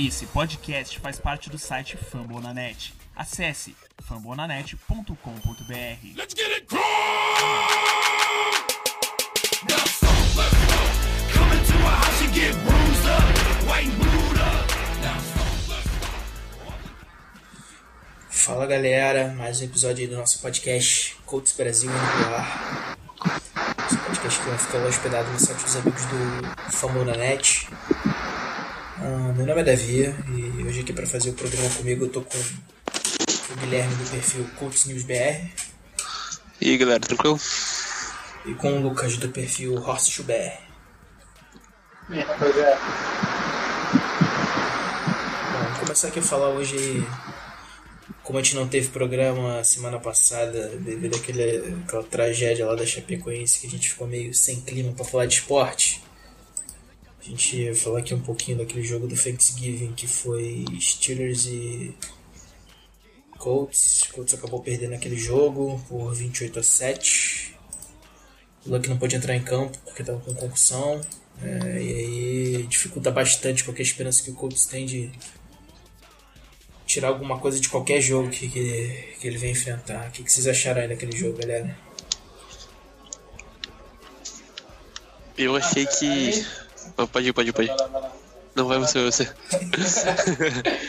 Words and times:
Esse 0.00 0.26
podcast 0.26 1.00
faz 1.00 1.18
parte 1.18 1.50
do 1.50 1.58
site 1.58 1.96
Fambonanet. 1.96 2.94
Acesse 3.16 3.74
fambonanet.com.br. 4.04 5.16
Let's 6.14 6.34
get 6.36 6.52
it. 6.52 6.68
Fala 18.30 18.66
galera, 18.66 19.34
mais 19.36 19.60
um 19.60 19.64
episódio 19.64 20.04
aí 20.04 20.08
do 20.08 20.16
nosso 20.16 20.40
podcast 20.40 21.16
Colts 21.26 21.52
Brasil 21.56 21.90
indo 21.90 21.98
pro 21.98 22.34
ar. 22.36 22.96
Esse 23.84 23.98
podcast 23.98 24.40
que 24.40 24.48
vai 24.48 24.58
ficar 24.58 24.78
hospedado 24.78 25.28
no 25.32 25.40
site 25.40 25.64
dos 25.64 25.74
amigos 25.74 26.04
do 26.04 26.70
Fambonanet. 26.70 27.68
Ah, 29.10 29.32
meu 29.34 29.46
nome 29.46 29.62
é 29.62 29.64
Davi 29.64 30.14
e 30.36 30.62
hoje 30.64 30.80
aqui 30.80 30.92
para 30.92 31.06
fazer 31.06 31.30
o 31.30 31.32
programa 31.32 31.70
comigo 31.70 32.04
eu 32.04 32.10
tô 32.10 32.20
com 32.20 32.36
o 32.36 33.56
Guilherme 33.56 33.94
do 33.94 34.10
perfil 34.10 34.46
Colts 34.58 34.84
News 34.84 35.02
BR 35.04 35.48
E 36.60 36.68
aí 36.68 36.76
galera, 36.76 37.00
tranquilo? 37.00 37.40
e 38.44 38.52
com 38.52 38.70
o 38.70 38.82
Lucas 38.82 39.16
do 39.16 39.30
perfil 39.30 39.76
Horse 39.76 40.22
BR. 40.22 40.32
E 42.10 42.18
aí, 42.18 42.20
rapaziada? 42.20 42.78
Bom, 45.52 45.62
vamos 45.62 45.78
começar 45.78 46.08
aqui 46.08 46.18
a 46.18 46.22
falar 46.22 46.50
hoje 46.50 47.02
como 48.22 48.38
a 48.38 48.42
gente 48.42 48.56
não 48.56 48.68
teve 48.68 48.88
programa 48.88 49.64
semana 49.64 49.98
passada 49.98 50.68
devido 50.80 51.16
àquele, 51.16 51.76
àquela 51.82 52.02
tragédia 52.02 52.66
lá 52.66 52.74
da 52.74 52.84
Chapecoense 52.84 53.60
que 53.60 53.68
a 53.68 53.70
gente 53.70 53.88
ficou 53.88 54.06
meio 54.06 54.34
sem 54.34 54.60
clima 54.60 54.92
para 54.92 55.06
falar 55.06 55.24
de 55.24 55.36
esporte. 55.36 56.06
A 57.20 57.24
gente 57.24 57.74
falar 57.74 57.98
aqui 57.98 58.14
um 58.14 58.20
pouquinho 58.20 58.58
daquele 58.58 58.82
jogo 58.82 59.06
do 59.06 59.16
Thanksgiving 59.16 59.92
que 59.92 60.06
foi 60.06 60.64
Steelers 60.80 61.46
e 61.46 61.94
Colts. 63.36 64.04
Colts 64.12 64.34
acabou 64.34 64.60
perdendo 64.62 64.94
aquele 64.94 65.16
jogo 65.16 65.82
por 65.88 66.14
28 66.14 66.58
a 66.58 66.62
7. 66.62 67.56
O 68.66 68.70
Luck 68.70 68.88
não 68.88 68.98
pôde 68.98 69.16
entrar 69.16 69.34
em 69.34 69.42
campo 69.42 69.78
porque 69.84 70.02
estava 70.02 70.20
com 70.20 70.34
concussão. 70.34 71.00
É, 71.40 71.82
e 71.82 71.94
aí 71.94 72.62
dificulta 72.64 73.10
bastante 73.10 73.62
qualquer 73.62 73.82
esperança 73.82 74.22
que 74.22 74.30
o 74.30 74.34
Colts 74.34 74.66
tem 74.66 74.84
de 74.84 75.10
tirar 76.84 77.08
alguma 77.08 77.38
coisa 77.38 77.60
de 77.60 77.68
qualquer 77.68 78.00
jogo 78.00 78.30
que, 78.30 78.48
que, 78.48 79.14
que 79.20 79.26
ele 79.26 79.38
vem 79.38 79.52
enfrentar. 79.52 80.08
O 80.08 80.10
que, 80.10 80.24
que 80.24 80.32
vocês 80.32 80.46
acharam 80.46 80.80
aí 80.80 80.88
daquele 80.88 81.16
jogo, 81.16 81.38
galera? 81.38 81.76
Eu 85.36 85.54
achei 85.54 85.86
que. 85.86 86.44
Pode 87.12 87.28
ir, 87.28 87.32
pode 87.32 87.48
ir, 87.50 87.52
pode 87.52 87.68
ir. 87.68 87.76
Não 88.54 88.66
vai 88.66 88.78
você, 88.78 89.04
você. 89.04 89.28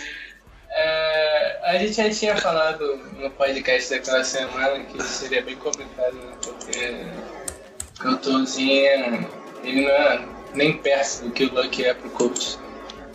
É, 0.72 1.59
a 1.64 1.78
gente 1.78 1.94
já 1.94 2.09
tinha 2.09 2.38
falado 2.38 2.98
no 3.18 3.30
podcast 3.32 3.90
daquela 3.90 4.23
semana 4.23 4.80
que 4.86 5.02
seria 5.04 5.42
bem 5.42 5.56
complicado, 5.56 6.14
né? 6.14 6.34
Porque, 6.42 8.08
o 8.08 8.17
Tonzinho, 8.17 9.28
ele 9.64 9.82
não 9.82 9.90
é 9.90 10.26
nem 10.54 10.78
perto 10.78 11.23
do 11.23 11.32
que 11.32 11.45
o 11.45 11.54
Luck 11.54 11.84
é 11.84 11.94
pro 11.94 12.10
coach. 12.12 12.58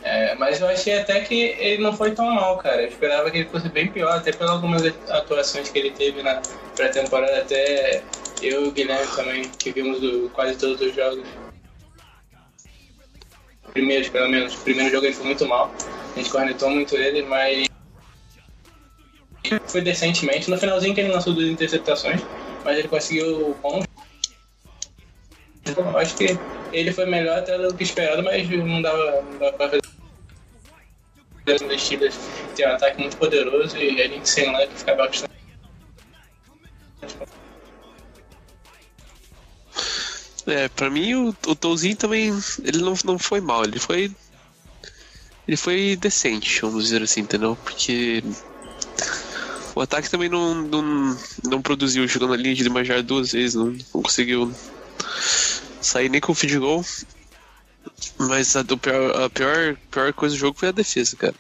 É, 0.02 0.34
mas 0.34 0.61
eu 0.61 0.69
achei 0.69 0.98
até 0.98 1.20
que 1.20 1.34
ele 1.58 1.83
não 1.83 1.97
foi 1.97 2.11
tão 2.11 2.27
mal, 2.30 2.58
cara. 2.58 2.83
Eu 2.83 2.89
esperava 2.89 3.30
que 3.30 3.39
ele 3.39 3.48
fosse 3.48 3.70
bem 3.70 3.89
pior, 3.89 4.19
até 4.19 4.33
pelas 4.33 4.52
algumas 4.52 4.83
atuações 5.08 5.70
que 5.70 5.78
ele 5.78 5.91
teve 5.92 6.22
na 6.22 6.42
pré-temporada. 6.77 7.39
Até 7.39 8.02
eu 8.42 8.67
e 8.67 8.69
o 8.69 8.72
Guilherme 8.72 9.06
também, 9.17 9.48
que 9.58 9.72
vimos 9.72 9.98
quase 10.33 10.56
todos 10.56 10.78
os 10.83 10.95
jogos. 10.95 11.25
Primeiros, 13.75 14.08
pelo 14.08 14.30
menos. 14.30 14.55
O 14.55 14.61
primeiro 14.61 14.91
jogo 14.91 15.05
ele 15.05 15.14
foi 15.14 15.27
muito 15.27 15.47
mal. 15.47 15.70
A 16.14 16.19
gente 16.19 16.30
cornetou 16.30 16.70
muito 16.70 16.97
ele, 16.97 17.22
mas. 17.22 17.69
Foi 19.67 19.83
decentemente. 19.83 20.48
No 20.48 20.56
finalzinho 20.56 20.94
que 20.94 21.00
ele 21.00 21.12
lançou 21.12 21.34
duas 21.34 21.48
interceptações, 21.48 22.22
mas 22.64 22.78
ele 22.78 22.89
conseguiu 22.89 23.55
pontos. 23.61 23.89
Eu 25.77 25.98
acho 25.98 26.17
que 26.17 26.39
ele 26.73 26.92
foi 26.92 27.07
melhor 27.07 27.39
até 27.39 27.58
do 27.58 27.74
que 27.74 27.83
esperado, 27.83 28.23
mas 28.23 28.48
não 28.48 28.80
dava, 28.80 29.23
não 29.23 29.39
dava 29.39 29.52
pra 29.57 29.68
fazer. 29.70 29.83
Os 31.46 31.83
Steelers 31.83 32.17
tem 32.55 32.67
um 32.67 32.73
ataque 32.73 33.01
muito 33.01 33.17
poderoso 33.17 33.77
e 33.77 34.01
a 34.01 34.08
gente 34.08 34.29
sem 34.29 34.51
lá 34.51 34.67
que 34.67 34.79
fica 34.79 34.95
bastante. 34.95 35.33
É, 40.46 40.68
pra 40.68 40.90
mim 40.90 41.14
o, 41.14 41.28
o 41.46 41.55
Touzinho 41.56 41.96
também. 41.96 42.32
Ele 42.62 42.78
não, 42.82 42.94
não 43.05 43.18
foi 43.18 43.40
mal, 43.40 43.64
ele 43.64 43.78
foi. 43.78 44.10
Ele 45.46 45.56
foi 45.56 45.96
decente, 45.96 46.60
vamos 46.62 46.84
dizer 46.84 47.02
assim, 47.02 47.20
entendeu? 47.20 47.56
Porque. 47.64 48.22
O 49.74 49.80
ataque 49.80 50.08
também 50.08 50.28
não, 50.28 50.54
não, 50.54 51.18
não 51.42 51.60
produziu, 51.62 52.06
chegou 52.08 52.28
na 52.28 52.36
linha 52.36 52.54
de 52.54 52.62
Limajar 52.62 53.02
duas 53.02 53.33
vezes, 53.33 53.56
não, 53.56 53.66
não 53.92 54.02
conseguiu 54.02 54.54
sair 55.80 56.08
nem 56.08 56.20
com 56.20 56.30
o 56.30 56.34
feed 56.34 56.58
goal. 56.58 56.84
Mas 58.18 58.54
a, 58.54 58.62
do 58.62 58.78
pior, 58.78 59.22
a 59.22 59.28
pior, 59.28 59.77
pior 59.90 60.12
coisa 60.12 60.34
do 60.36 60.38
jogo 60.38 60.58
foi 60.58 60.68
a 60.68 60.72
defesa, 60.72 61.16
cara. 61.16 61.34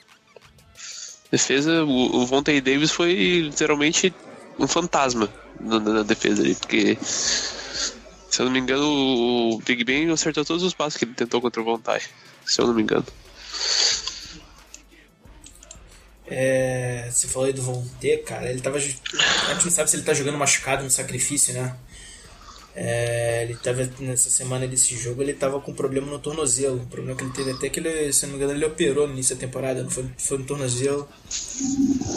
Defesa, 1.30 1.84
o, 1.84 2.16
o 2.16 2.26
Vontae 2.26 2.60
Davis 2.60 2.90
foi 2.90 3.40
literalmente 3.42 4.12
um 4.58 4.66
fantasma 4.66 5.32
na- 5.60 5.80
na 5.80 6.02
defesa 6.02 6.42
ali, 6.42 6.54
porque 6.56 6.98
se 8.34 8.42
eu 8.42 8.46
não 8.46 8.52
me 8.52 8.58
engano, 8.58 8.84
o 8.84 9.58
Big 9.64 9.84
Ben 9.84 10.10
acertou 10.10 10.44
todos 10.44 10.64
os 10.64 10.74
passos 10.74 10.96
que 10.98 11.04
ele 11.04 11.14
tentou 11.14 11.40
contra 11.40 11.62
o 11.62 11.64
Vontae, 11.64 12.02
se 12.44 12.60
eu 12.60 12.66
não 12.66 12.74
me 12.74 12.82
engano. 12.82 13.06
É, 16.26 17.08
você 17.12 17.28
falou 17.28 17.46
aí 17.46 17.52
do 17.52 17.62
Von 17.62 17.86
T, 18.00 18.16
cara. 18.26 18.50
Ele 18.50 18.60
tava. 18.60 18.78
A 18.78 18.80
gente 18.80 19.00
não 19.64 19.70
sabe 19.70 19.88
se 19.88 19.94
ele 19.94 20.02
tá 20.02 20.12
jogando 20.12 20.36
machucado 20.36 20.82
no 20.82 20.90
sacrifício, 20.90 21.54
né? 21.54 21.76
É, 22.74 23.44
ele 23.44 23.54
tava 23.54 23.88
nessa 24.00 24.28
semana 24.28 24.66
desse 24.66 24.96
jogo, 24.96 25.22
ele 25.22 25.34
tava 25.34 25.60
com 25.60 25.72
problema 25.72 26.08
no 26.08 26.18
tornozelo. 26.18 26.80
Um 26.80 26.86
problema 26.86 27.16
que 27.16 27.22
ele 27.22 27.32
teve 27.32 27.52
até 27.52 27.68
que 27.68 27.78
ele, 27.78 28.12
se 28.12 28.24
eu 28.24 28.30
não 28.30 28.36
me 28.36 28.42
engano, 28.42 28.58
ele 28.58 28.66
operou 28.66 29.06
no 29.06 29.12
início 29.12 29.36
da 29.36 29.42
temporada, 29.42 29.80
não 29.80 29.90
foi, 29.90 30.10
foi 30.18 30.38
no 30.38 30.44
tornozelo. 30.44 31.08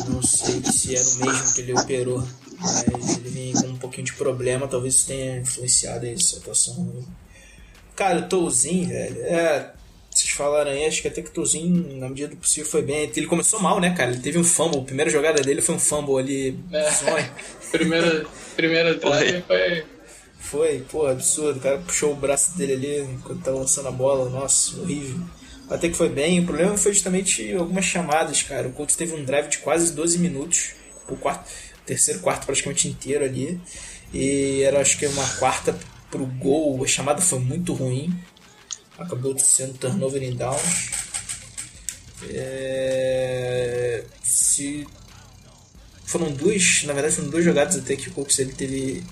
Não 0.09 0.23
sei 0.23 0.63
se 0.63 0.95
era 0.95 1.07
o 1.07 1.25
mesmo 1.27 1.53
que 1.53 1.61
ele 1.61 1.73
operou. 1.73 2.27
Mas 2.59 3.17
ele 3.17 3.29
vem 3.29 3.53
com 3.53 3.67
um 3.67 3.77
pouquinho 3.77 4.05
de 4.05 4.13
problema, 4.13 4.67
talvez 4.67 5.03
tenha 5.03 5.39
influenciado 5.39 6.05
aí 6.05 6.13
essa 6.13 6.37
atuação. 6.37 7.05
Cara, 7.95 8.19
o 8.19 8.29
Touzinho, 8.29 8.89
velho, 8.89 9.23
é. 9.23 9.73
Vocês 10.09 10.31
falaram 10.31 10.71
aí, 10.71 10.85
acho 10.85 11.01
que 11.01 11.07
até 11.07 11.21
que 11.21 11.29
o 11.29 11.33
Touzinho, 11.33 11.97
na 11.99 12.09
medida 12.09 12.29
do 12.29 12.37
possível, 12.37 12.69
foi 12.69 12.81
bem. 12.81 13.11
Ele 13.15 13.27
começou 13.27 13.59
mal, 13.59 13.79
né, 13.79 13.93
cara? 13.95 14.11
Ele 14.11 14.19
teve 14.19 14.39
um 14.39 14.43
fumble. 14.43 14.79
A 14.79 14.83
primeira 14.83 15.11
jogada 15.11 15.41
dele 15.43 15.61
foi 15.61 15.75
um 15.75 15.79
fumble 15.79 16.17
ali. 16.17 16.59
É. 16.71 16.91
Sonho. 16.91 17.31
Primeira, 17.71 18.25
primeira 18.55 18.95
drive 18.95 19.43
foi. 19.45 19.85
Foi, 20.39 20.85
pô, 20.89 21.05
absurdo. 21.05 21.59
O 21.59 21.61
cara 21.61 21.77
puxou 21.79 22.13
o 22.13 22.15
braço 22.15 22.57
dele 22.57 22.73
ali 22.73 23.01
enquanto 23.01 23.43
tava 23.43 23.57
lançando 23.57 23.89
a 23.89 23.91
bola. 23.91 24.29
Nossa, 24.29 24.79
horrível. 24.79 25.19
Até 25.69 25.89
que 25.89 25.95
foi 25.95 26.09
bem. 26.09 26.39
O 26.39 26.45
problema 26.45 26.77
foi 26.77 26.93
justamente 26.93 27.53
algumas 27.53 27.85
chamadas, 27.85 28.41
cara. 28.41 28.67
O 28.69 28.71
Colts 28.71 28.95
teve 28.95 29.13
um 29.13 29.23
drive 29.23 29.49
de 29.49 29.57
quase 29.59 29.91
12 29.93 30.17
minutos. 30.17 30.71
O 31.09 31.15
quarto, 31.15 31.49
terceiro 31.87 32.19
quarto 32.19 32.45
praticamente 32.45 32.87
inteiro 32.87 33.25
ali. 33.25 33.59
E 34.13 34.61
era 34.61 34.79
acho 34.79 34.97
que 34.97 35.07
uma 35.07 35.27
quarta 35.39 35.77
pro 36.11 36.25
gol. 36.25 36.83
A 36.83 36.87
chamada 36.87 37.21
foi 37.21 37.39
muito 37.39 37.73
ruim. 37.73 38.13
Acabou 38.97 39.37
sendo 39.39 39.73
turnover 39.77 40.21
em 40.21 40.35
downs. 40.35 40.91
É... 42.29 44.03
Se 44.23 44.87
foram 46.05 46.31
duas, 46.31 46.83
na 46.83 46.93
verdade 46.93 47.15
foram 47.15 47.29
duas 47.29 47.43
jogadas 47.43 47.75
até 47.75 47.95
que 47.95 48.09
o 48.09 48.11
Colts 48.11 48.39
ele 48.39 48.53
teve 48.53 49.03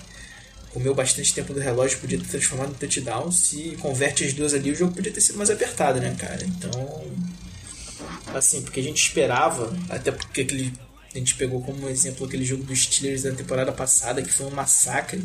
comeu 0.72 0.94
bastante 0.94 1.32
tempo 1.32 1.54
do 1.54 1.60
relógio, 1.60 1.98
podia 1.98 2.18
ter 2.18 2.26
transformado 2.26 2.70
em 2.70 2.74
touchdown. 2.74 3.32
Se 3.32 3.76
converte 3.80 4.24
as 4.24 4.34
duas 4.34 4.52
ali, 4.52 4.70
o 4.70 4.74
jogo 4.74 4.92
podia 4.92 5.10
ter 5.10 5.22
sido 5.22 5.38
mais 5.38 5.48
apertado, 5.48 6.00
né, 6.00 6.14
cara? 6.18 6.44
Então, 6.44 7.02
assim, 8.34 8.60
porque 8.60 8.80
a 8.80 8.82
gente 8.82 9.02
esperava, 9.02 9.74
até 9.88 10.12
porque 10.12 10.42
aquele, 10.42 10.74
a 11.16 11.18
gente 11.18 11.34
pegou 11.36 11.62
como 11.62 11.88
exemplo 11.88 12.26
aquele 12.26 12.44
jogo 12.44 12.62
dos 12.64 12.82
Steelers 12.84 13.22
da 13.22 13.32
temporada 13.32 13.72
passada, 13.72 14.22
que 14.22 14.32
foi 14.32 14.46
um 14.46 14.50
massacre. 14.50 15.22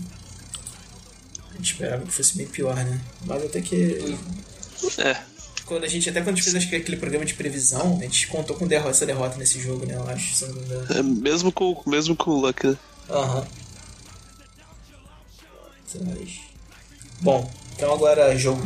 A 1.51 1.57
gente 1.57 1.73
esperava 1.73 2.03
que 2.05 2.11
fosse 2.11 2.37
bem 2.37 2.47
pior, 2.47 2.75
né? 2.75 2.99
Mas 3.25 3.43
até 3.45 3.61
que 3.61 4.17
É, 4.97 5.17
quando 5.65 5.83
a 5.83 5.87
gente 5.87 6.09
até 6.09 6.19
quando 6.21 6.29
a 6.29 6.31
gente 6.35 6.43
fez 6.43 6.55
acho 6.55 6.69
que 6.69 6.75
aquele 6.75 6.97
programa 6.97 7.25
de 7.25 7.33
previsão, 7.33 7.97
a 7.99 8.03
gente 8.03 8.27
contou 8.27 8.55
com 8.55 8.67
derrota, 8.67 8.91
essa 8.91 9.05
derrota 9.05 9.37
nesse 9.37 9.59
jogo, 9.61 9.85
né? 9.85 9.95
Eu 9.95 10.07
acho, 10.09 10.33
se 10.35 10.45
não 10.47 10.55
me 10.55 10.61
engano. 10.65 10.87
é 10.97 11.03
mesmo 11.03 11.51
com, 11.51 11.81
mesmo 11.85 12.15
com 12.15 12.31
o 12.31 12.41
Luck, 12.41 12.65
né? 12.67 12.77
Aham. 13.09 13.45
Mas- 16.05 16.39
Bom, 17.19 17.51
então 17.75 17.93
agora 17.93 18.35
jogo 18.37 18.61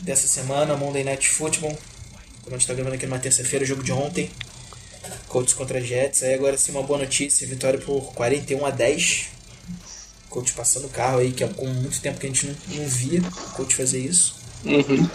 dessa 0.00 0.26
semana, 0.26 0.76
Monday 0.76 1.04
Night 1.04 1.28
Football. 1.28 1.76
Como 2.42 2.54
a 2.54 2.58
gente 2.58 2.68
tá 2.68 2.74
gravando 2.74 2.94
aqui 2.94 3.06
numa 3.06 3.18
terça-feira, 3.18 3.64
jogo 3.64 3.82
de 3.82 3.92
ontem. 3.92 4.30
Colts 5.28 5.54
contra 5.54 5.80
Jets. 5.80 6.22
Aí 6.22 6.34
agora 6.34 6.56
sim 6.56 6.72
uma 6.72 6.82
boa 6.82 6.98
notícia, 6.98 7.46
vitória 7.46 7.78
por 7.78 8.12
41 8.14 8.64
a 8.64 8.70
10. 8.70 9.28
Colts 10.28 10.52
passando 10.52 10.86
o 10.86 10.90
carro 10.90 11.18
aí, 11.18 11.32
que 11.32 11.44
é 11.44 11.48
com 11.48 11.66
muito 11.66 12.00
tempo 12.00 12.18
que 12.18 12.26
a 12.26 12.28
gente 12.28 12.46
não, 12.46 12.56
não 12.76 12.88
via 12.88 13.20
o 13.20 13.50
Colts 13.52 13.76
fazer 13.76 13.98
isso. 14.00 14.36
Uhum. 14.64 15.08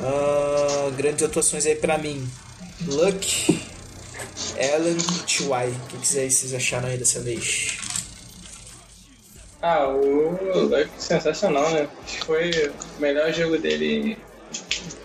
Ah, 0.00 0.90
grandes 0.96 1.22
atuações 1.22 1.66
aí 1.66 1.74
pra 1.74 1.98
mim. 1.98 2.28
Luck, 2.86 3.60
Allen 4.74 4.96
e 4.96 5.22
T.Y. 5.26 5.68
O 5.68 5.86
que, 5.88 5.98
que 5.98 6.06
vocês 6.06 6.54
acharam 6.54 6.88
aí 6.88 6.96
dessa 6.96 7.20
vez? 7.20 7.78
Ah, 9.60 9.88
o 9.88 10.66
Luck 10.68 10.88
sensacional, 10.98 11.68
né? 11.70 11.88
Acho 12.04 12.18
que 12.18 12.24
foi 12.24 12.50
o 12.96 13.00
melhor 13.00 13.32
jogo 13.32 13.58
dele 13.58 14.16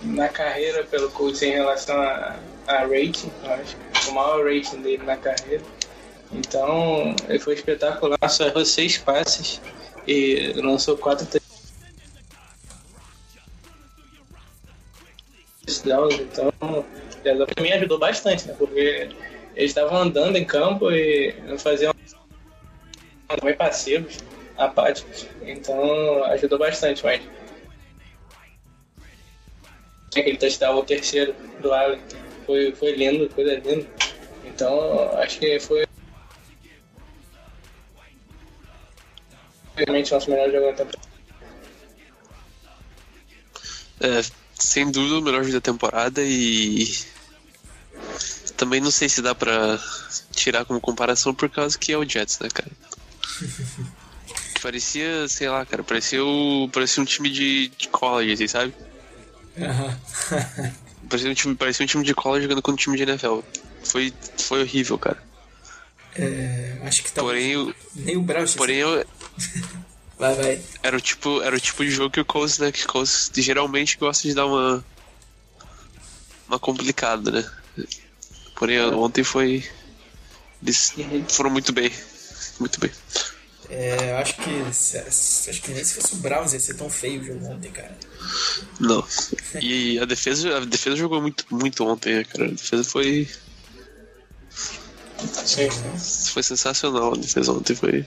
na 0.04 0.30
carreira 0.30 0.84
pelo 0.84 1.10
Colts 1.10 1.42
em 1.42 1.51
relação 1.51 2.00
a, 2.00 2.36
a 2.68 2.80
rating, 2.81 3.31
eu 3.44 3.54
acho. 3.54 3.93
O 4.07 4.11
maior 4.11 4.45
rating 4.45 4.81
dele 4.81 5.03
na 5.03 5.17
carreira. 5.17 5.63
Então, 6.31 7.15
ele 7.27 7.39
foi 7.39 7.53
espetacular, 7.53 8.17
só 8.29 8.45
errou 8.45 8.65
seis 8.65 8.97
passes 8.97 9.61
e 10.07 10.53
lançou 10.55 10.97
quatro 10.97 11.27
touchdowns. 15.65 16.19
Então, 16.19 16.51
ela 17.23 17.47
mim 17.61 17.71
ajudou 17.71 18.00
bastante, 18.00 18.47
né? 18.47 18.55
Porque 18.57 19.09
eles 19.55 19.71
estavam 19.71 19.97
andando 19.97 20.35
em 20.35 20.45
campo 20.45 20.91
e 20.91 21.33
não 21.47 21.57
faziam 21.57 21.94
bem 23.41 23.56
passivos, 23.56 24.17
apáticos. 24.57 25.27
Então, 25.44 26.23
ajudou 26.25 26.59
bastante, 26.59 27.03
mas 27.03 27.21
aquele 30.15 30.38
touchdown, 30.38 30.77
o 30.77 30.83
terceiro 30.83 31.35
do 31.59 31.73
Allen, 31.73 31.99
foi, 32.45 32.74
foi 32.74 32.92
lindo, 32.95 33.30
coisa 33.34 33.56
linda. 33.56 33.88
Então, 34.45 35.18
acho 35.18 35.40
que 35.40 35.60
foi 35.60 35.86
realmente 39.75 40.12
o 40.12 40.16
nosso 40.16 40.30
melhor 40.30 40.51
jogo 40.51 40.66
da 40.68 40.74
temporada. 40.74 41.13
É, 44.00 44.22
sem 44.60 44.92
dúvida 44.92 45.18
o 45.18 45.22
melhor 45.22 45.44
jogo 45.44 45.54
da 45.54 45.62
temporada 45.62 46.22
e 46.24 46.88
também 48.57 48.80
não 48.80 48.92
sei 48.92 49.10
se 49.10 49.22
dá 49.22 49.34
pra 49.34 49.80
tirar 50.31 50.66
como 50.66 50.80
comparação 50.80 51.34
por 51.34 51.50
causa 51.50 51.78
que 51.78 51.92
é 51.92 51.98
o 51.98 52.07
Jets, 52.07 52.40
né, 52.40 52.50
cara? 52.50 52.72
Parecia, 54.62 55.28
sei 55.28 55.50
lá, 55.50 55.66
cara, 55.66 55.84
parecia, 55.84 56.24
o, 56.24 56.69
parecia 56.72 57.04
um 57.04 57.06
time 57.06 57.30
de, 57.30 57.68
de 57.68 57.90
college, 57.90 58.31
assim, 58.31 58.48
sabe? 58.48 58.74
Aham. 59.57 60.00
Parecia 61.09 61.29
um, 61.29 61.33
time, 61.33 61.55
parecia 61.55 61.83
um 61.83 61.88
time 61.88 62.03
de 62.03 62.13
college 62.15 62.44
jogando 62.44 62.61
contra 62.61 62.73
um 62.73 62.83
time 62.83 62.97
de 62.97 63.03
NFL. 63.03 63.39
Foi, 63.83 64.13
foi 64.39 64.61
horrível, 64.61 64.97
cara. 64.97 65.21
É, 66.15 66.77
acho 66.83 67.03
que 67.03 67.11
tá. 67.11 67.21
Porém, 67.21 67.57
o- 67.57 67.73
Nem 67.95 68.17
o 68.17 68.21
Browns. 68.21 68.55
porém 68.55 68.77
eu- 68.77 69.05
Vai, 70.17 70.35
vai. 70.35 70.61
era, 70.83 70.95
o 70.95 71.01
tipo, 71.01 71.41
era 71.41 71.55
o 71.55 71.59
tipo 71.59 71.83
de 71.83 71.89
jogo 71.91 72.11
que 72.11 72.19
o 72.19 72.25
Colts, 72.25 72.59
né, 72.59 72.71
que 72.71 72.85
o 72.85 72.88
Colts 72.88 73.31
geralmente 73.35 73.97
gosta 73.97 74.27
de 74.27 74.33
dar 74.35 74.45
uma 74.45 74.85
uma 76.47 76.59
complicada, 76.59 77.31
né? 77.31 77.51
Porém, 78.56 78.79
ontem 78.94 79.23
foi 79.23 79.67
eles 80.61 80.94
foram 81.29 81.49
muito 81.49 81.73
bem. 81.73 81.91
Muito 82.59 82.79
bem. 82.79 82.91
É, 83.69 84.12
eu 84.12 84.18
acho 84.18 84.36
que. 84.36 84.74
se- 84.74 84.98
Acho 85.50 85.62
que 85.62 85.71
nem 85.71 85.83
se 85.83 85.95
fosse 85.95 86.13
o 86.13 86.18
Browns 86.18 86.54
ia 86.54 86.60
ser 86.60 86.75
tão 86.75 86.89
feio 86.89 87.21
o 87.21 87.24
jogo 87.24 87.45
ontem, 87.45 87.71
cara. 87.71 87.98
Não. 88.80 89.06
E 89.62 89.98
a 90.00 90.06
defesa, 90.06 90.57
a 90.57 90.60
defesa 90.65 90.95
jogou 90.95 91.21
muito, 91.21 91.45
muito 91.50 91.83
ontem, 91.86 92.15
né, 92.15 92.24
cara. 92.24 92.45
A 92.45 92.51
defesa 92.51 92.83
foi, 92.83 93.27
Sim. 95.45 95.69
foi 96.31 96.44
sensacional. 96.44 97.13
A 97.13 97.18
defesa 97.18 97.51
ontem 97.51 97.75
foi. 97.75 98.06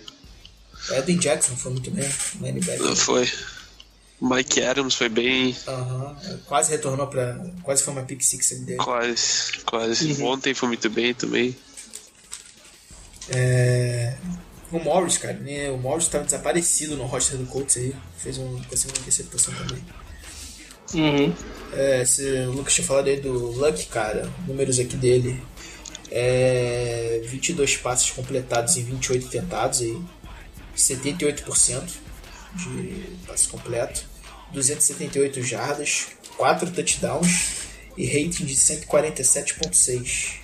O 0.90 0.94
Eden 0.94 1.18
Jackson 1.18 1.56
foi 1.56 1.72
muito 1.72 1.90
bem. 1.90 2.08
linebacker. 2.40 2.94
Foi. 2.96 3.30
Mike 4.20 4.62
Adams 4.62 4.94
foi 4.94 5.08
bem. 5.08 5.54
Aham. 5.66 6.16
Quase 6.46 6.70
retornou 6.70 7.06
pra. 7.08 7.38
Quase 7.62 7.82
foi 7.82 7.92
uma 7.92 8.02
pick 8.02 8.22
six 8.22 8.52
ali 8.52 8.60
dele. 8.62 8.78
Quase, 8.78 9.52
quase. 9.66 10.22
Ontem 10.22 10.54
foi 10.54 10.68
muito 10.68 10.88
bem 10.88 11.12
também. 11.12 11.56
É, 13.28 14.16
O 14.76 14.84
Morris, 14.84 15.16
cara, 15.16 15.34
né? 15.34 15.70
O 15.70 15.78
Morris 15.78 16.08
tava 16.08 16.24
desaparecido 16.24 16.96
no 16.96 17.06
roster 17.06 17.38
do 17.38 17.46
Colts 17.46 17.76
aí. 17.78 17.94
Fez 18.18 18.36
um, 18.36 18.62
conseguiu 18.64 18.96
uma 18.96 19.00
interceptação 19.00 19.54
também. 19.54 19.82
Uhum. 20.94 21.34
É, 21.72 22.04
se, 22.04 22.22
o 22.46 22.52
Lucas 22.52 22.74
tinha 22.74 22.86
falado 22.86 23.08
aí 23.08 23.20
do 23.20 23.32
Luck, 23.32 23.86
cara. 23.86 24.30
Números 24.46 24.78
aqui 24.78 24.96
dele. 24.96 25.42
É, 26.10 27.22
22 27.24 27.76
passes 27.78 28.10
completados 28.10 28.76
em 28.76 28.84
28 28.84 29.28
tentados 29.28 29.80
aí. 29.80 29.98
78% 30.76 31.90
de 32.54 33.04
passe 33.26 33.48
completo. 33.48 34.04
278 34.52 35.42
jardas. 35.42 36.08
4 36.36 36.70
touchdowns. 36.70 37.66
E 37.96 38.06
rating 38.06 38.44
de 38.44 38.54
147.6. 38.54 40.34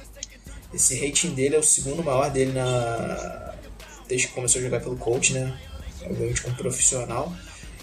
Esse 0.72 1.06
rating 1.06 1.34
dele 1.34 1.56
é 1.56 1.58
o 1.58 1.62
segundo 1.62 2.02
maior 2.02 2.30
dele 2.30 2.52
na 2.52 3.51
desde 4.08 4.28
que 4.28 4.34
começou 4.34 4.60
a 4.60 4.64
jogar 4.64 4.80
pelo 4.80 4.96
coach, 4.96 5.32
né? 5.32 5.52
Obviamente 6.04 6.42
como 6.42 6.56
profissional. 6.56 7.32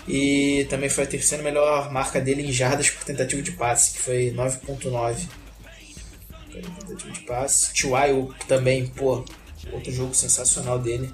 E 0.07 0.66
também 0.69 0.89
foi 0.89 1.04
a 1.04 1.07
terceira 1.07 1.44
melhor 1.44 1.92
marca 1.92 2.19
dele 2.19 2.42
em 2.48 2.51
jardas 2.51 2.89
por 2.89 3.04
tentativa 3.04 3.42
de 3.42 3.51
passe, 3.51 3.92
que 3.94 4.00
foi 4.00 4.33
9.9. 4.36 5.16
Foi 6.51 6.62
Tentativa 6.62 7.12
de 7.12 7.19
passe. 7.21 7.74
T.Y. 7.74 8.27
também, 8.48 8.88
pô, 8.88 9.24
outro 9.71 9.92
jogo 9.92 10.13
sensacional 10.16 10.80
dele. 10.80 11.12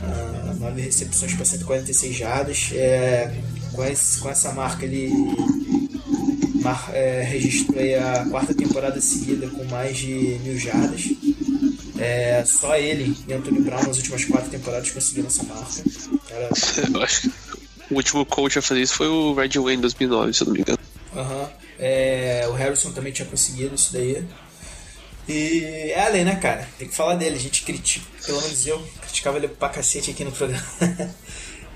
Ah, 0.00 0.54
9 0.58 0.80
recepções 0.80 1.34
para 1.34 1.44
146 1.44 2.16
jardas. 2.16 2.70
É, 2.72 3.34
com, 3.72 3.84
esse- 3.84 4.18
com 4.20 4.30
essa 4.30 4.52
marca 4.52 4.84
ele 4.84 5.10
mar, 6.62 6.90
é, 6.94 7.22
registrou 7.22 7.76
a 8.00 8.24
quarta 8.30 8.54
temporada 8.54 9.00
seguida 9.00 9.48
com 9.48 9.64
mais 9.64 9.96
de 9.98 10.38
mil 10.42 10.58
jardas. 10.58 11.02
É, 11.98 12.44
só 12.44 12.76
ele 12.76 13.16
e 13.26 13.32
Anthony 13.32 13.60
Brown 13.60 13.82
nas 13.82 13.96
últimas 13.96 14.24
quatro 14.24 14.50
temporadas 14.50 14.90
conseguiram 14.90 15.26
essa 15.26 15.42
marca. 15.42 15.82
Cara, 16.28 16.48
Eu 16.94 17.02
acho 17.02 17.22
que 17.22 17.32
o 17.90 17.94
último 17.96 18.24
coach 18.24 18.58
a 18.58 18.62
fazer 18.62 18.82
isso 18.82 18.94
foi 18.94 19.08
o 19.08 19.34
Red 19.34 19.58
Wayne 19.58 19.78
em 19.78 19.80
2009, 19.80 20.32
se 20.32 20.42
eu 20.42 20.46
não 20.46 20.54
me 20.54 20.60
engano. 20.60 20.78
Aham. 21.16 21.50
É, 21.78 22.46
o 22.48 22.52
Harrison 22.52 22.92
também 22.92 23.12
tinha 23.12 23.26
conseguido 23.26 23.74
isso 23.74 23.92
daí. 23.92 24.24
E 25.28 25.92
Allen, 25.94 26.24
né, 26.24 26.36
cara? 26.36 26.68
Tem 26.78 26.88
que 26.88 26.94
falar 26.94 27.14
dele. 27.14 27.36
A 27.36 27.40
gente 27.40 27.62
critica, 27.62 28.06
pelo 28.24 28.40
menos 28.40 28.66
eu, 28.66 28.82
criticava 29.02 29.36
ele 29.36 29.48
pra 29.48 29.68
cacete 29.68 30.10
aqui 30.10 30.24
no 30.24 30.32
programa. 30.32 30.64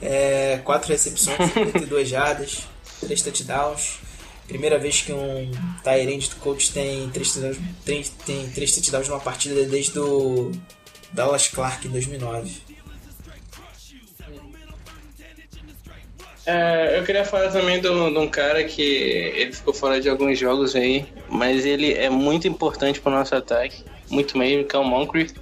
é, 0.00 0.60
quatro 0.64 0.90
recepções, 0.90 1.36
32 1.52 2.08
jardas, 2.08 2.62
três 3.00 3.20
touchdowns. 3.22 3.98
Primeira 4.46 4.78
vez 4.78 5.00
que 5.00 5.12
um 5.12 5.50
Tyrande 5.82 6.28
do 6.28 6.36
coach 6.36 6.72
tem 6.72 7.08
três 7.10 7.32
touchdowns, 7.32 8.10
tem, 8.26 8.50
três 8.50 8.74
touchdowns 8.74 9.08
numa 9.08 9.20
partida 9.20 9.64
desde 9.64 9.98
o 9.98 10.52
Dallas 11.12 11.48
Clark 11.48 11.86
em 11.86 11.90
2009. 11.90 12.72
É, 16.44 16.98
eu 16.98 17.05
queria 17.05 17.24
falar 17.24 17.50
também 17.52 17.78
um 17.78 18.12
de 18.12 18.19
um 18.19 18.28
cara 18.28 18.64
que 18.64 18.82
ele 18.82 19.52
ficou 19.52 19.72
fora 19.72 20.00
de 20.00 20.08
alguns 20.08 20.36
jogos 20.38 20.74
aí, 20.74 21.06
mas 21.28 21.64
ele 21.64 21.93
é 21.93 22.10
muito 22.10 22.48
importante 22.48 23.00
para 23.00 23.12
o 23.12 23.14
nosso 23.14 23.34
ataque, 23.34 23.84
muito 24.10 24.36
mesmo, 24.36 24.64
que 24.64 24.74
é 24.74 24.78
o 24.78 24.84
Moncrief, 24.84 25.32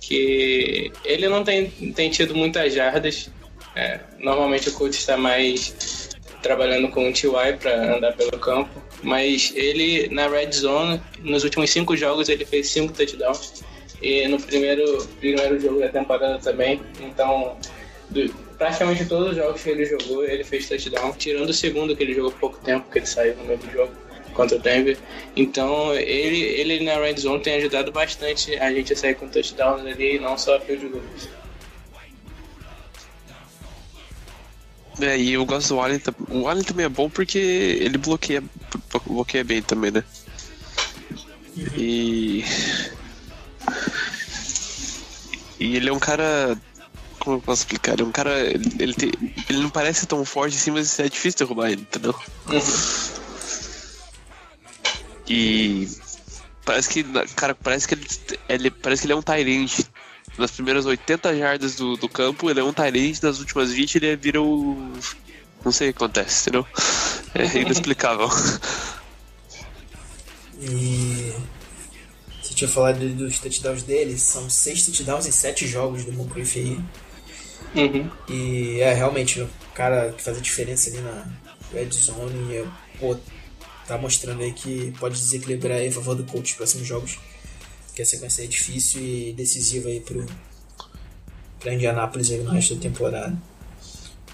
que 0.00 0.92
ele 1.04 1.28
não 1.28 1.44
tem, 1.44 1.70
tem 1.70 2.10
tido 2.10 2.34
muitas 2.34 2.74
jardas. 2.74 3.30
É, 3.76 4.00
normalmente 4.18 4.68
o 4.68 4.72
coach 4.72 4.94
está 4.94 5.16
mais 5.16 5.72
trabalhando 6.42 6.88
com 6.88 7.08
o 7.08 7.12
TY 7.12 7.28
para 7.60 7.96
andar 7.96 8.12
pelo 8.16 8.32
campo, 8.38 8.70
mas 9.02 9.52
ele 9.54 10.08
na 10.08 10.28
red 10.28 10.50
zone, 10.52 11.00
nos 11.20 11.44
últimos 11.44 11.70
cinco 11.70 11.96
jogos 11.96 12.28
ele 12.28 12.44
fez 12.44 12.68
cinco 12.68 12.92
touchdowns 12.92 13.62
e 14.02 14.26
no 14.28 14.40
primeiro 14.40 15.06
primeiro 15.18 15.60
jogo 15.60 15.80
da 15.80 15.88
temporada 15.88 16.38
também. 16.38 16.80
Então 17.00 17.56
do- 18.08 18.32
praticamente 18.58 19.04
todos 19.06 19.30
os 19.30 19.36
jogos 19.36 19.62
que 19.62 19.70
ele 19.70 19.84
jogou, 19.86 20.24
ele 20.24 20.44
fez 20.44 20.68
touchdown, 20.68 21.12
tirando 21.12 21.48
o 21.50 21.54
segundo 21.54 21.96
que 21.96 22.02
ele 22.02 22.14
jogou 22.14 22.30
pouco 22.32 22.58
tempo, 22.58 22.90
que 22.90 22.98
ele 22.98 23.06
saiu 23.06 23.34
no 23.36 23.44
meio 23.44 23.58
do 23.58 23.70
jogo 23.70 23.92
contra 24.34 24.56
o 24.56 24.60
Denver. 24.60 24.96
Então, 25.34 25.94
ele, 25.94 26.40
ele 26.42 26.84
na 26.84 26.94
red 27.00 27.16
zone 27.16 27.42
tem 27.42 27.54
ajudado 27.54 27.90
bastante 27.90 28.54
a 28.56 28.70
gente 28.72 28.92
a 28.92 28.96
sair 28.96 29.14
com 29.14 29.26
touchdowns 29.28 29.80
ali, 29.86 30.18
não 30.18 30.36
só 30.38 30.60
field 30.60 30.86
goals. 30.88 31.28
É, 35.00 35.18
e 35.18 35.32
eu 35.32 35.44
gosto 35.46 35.68
do 35.74 35.80
Allen. 35.80 35.98
tam- 35.98 36.14
O 36.28 36.48
Allen 36.48 36.62
também 36.64 36.86
é 36.86 36.88
bom 36.88 37.08
porque 37.08 37.38
ele 37.38 37.96
bloqueia, 37.98 38.42
bloqueia 39.06 39.44
bem 39.44 39.62
também, 39.62 39.90
né? 39.90 40.04
E. 41.76 42.44
E 45.58 45.76
ele 45.76 45.88
é 45.88 45.92
um 45.92 45.98
cara. 45.98 46.56
Como 47.18 47.36
eu 47.36 47.40
posso 47.42 47.62
explicar? 47.62 47.92
Ele 47.92 48.02
é 48.02 48.04
um 48.04 48.12
cara. 48.12 48.30
Ele, 48.40 48.94
tem- 48.94 49.12
ele 49.48 49.58
não 49.60 49.70
parece 49.70 50.06
tão 50.06 50.24
forte 50.24 50.56
assim, 50.56 50.70
mas 50.70 50.98
é 50.98 51.08
difícil 51.08 51.38
derrubar 51.38 51.70
ele, 51.70 51.82
entendeu? 51.82 52.14
E. 55.28 55.88
Parece 56.64 56.88
que. 56.88 57.04
Cara, 57.36 57.54
parece 57.54 57.86
que 57.88 57.94
ele, 57.94 58.06
ele, 58.48 58.70
parece 58.70 59.02
que 59.02 59.06
ele 59.06 59.12
é 59.12 59.16
um 59.16 59.22
Tyrande. 59.22 59.86
Nas 60.38 60.50
primeiras 60.50 60.86
80 60.86 61.36
jardas 61.36 61.76
do, 61.76 61.96
do 61.96 62.08
campo, 62.08 62.50
ele 62.50 62.60
é 62.60 62.64
um 62.64 62.72
Tyrande, 62.72 63.22
nas 63.22 63.38
últimas 63.40 63.72
20 63.72 63.96
ele 63.96 64.16
vira 64.16 64.40
o. 64.40 64.92
Não 65.64 65.72
sei 65.72 65.90
o 65.90 65.92
que 65.92 65.98
acontece, 65.98 66.42
entendeu? 66.42 66.66
É 67.32 67.58
inexplicável. 67.58 68.28
E. 70.60 71.32
Você 72.42 72.54
tinha 72.54 72.68
falado 72.68 73.08
dos 73.10 73.38
touchdowns 73.38 73.84
dele, 73.84 74.18
são 74.18 74.50
seis 74.50 74.84
touchdowns 74.84 75.26
em 75.26 75.30
sete 75.30 75.66
jogos 75.68 76.04
do 76.04 76.12
Moncrief 76.12 76.58
aí. 76.58 76.80
Uhum. 77.74 78.10
E 78.28 78.80
é 78.80 78.92
realmente 78.92 79.40
o 79.40 79.48
cara 79.74 80.12
que 80.12 80.22
faz 80.22 80.38
a 80.38 80.40
diferença 80.40 80.90
ali 80.90 80.98
na 80.98 81.28
red 81.72 81.90
zone. 81.90 82.52
E, 82.52 82.56
é, 82.56 82.66
pô, 82.98 83.16
tá 83.86 83.96
mostrando 83.96 84.42
aí 84.42 84.52
que 84.52 84.92
pode 84.98 85.16
desequilibrar 85.16 85.78
aí 85.78 85.88
a 85.88 85.92
favor 85.92 86.14
do 86.14 86.24
coach 86.24 86.50
nos 86.50 86.52
próximos 86.52 86.86
jogos. 86.86 87.18
Que 88.00 88.04
a 88.04 88.06
sequência 88.06 88.44
é 88.44 88.46
difícil 88.46 89.02
e 89.02 89.34
decisiva 89.34 89.90
aí 89.90 90.00
pro, 90.00 90.24
pra 91.58 91.74
Indianapolis 91.74 92.30
aí 92.30 92.38
no 92.38 92.50
resto 92.50 92.74
da 92.74 92.80
temporada. 92.80 93.36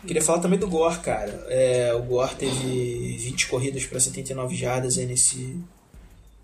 Queria 0.06 0.22
falar 0.22 0.38
também 0.38 0.56
do 0.56 0.68
Gore, 0.68 1.00
cara. 1.00 1.44
É, 1.48 1.92
o 1.92 2.00
Gore 2.04 2.36
teve 2.36 3.16
20 3.18 3.48
corridas 3.48 3.84
para 3.84 3.98
79 3.98 4.54
jardas 4.54 4.98
aí 4.98 5.06
nesse, 5.06 5.60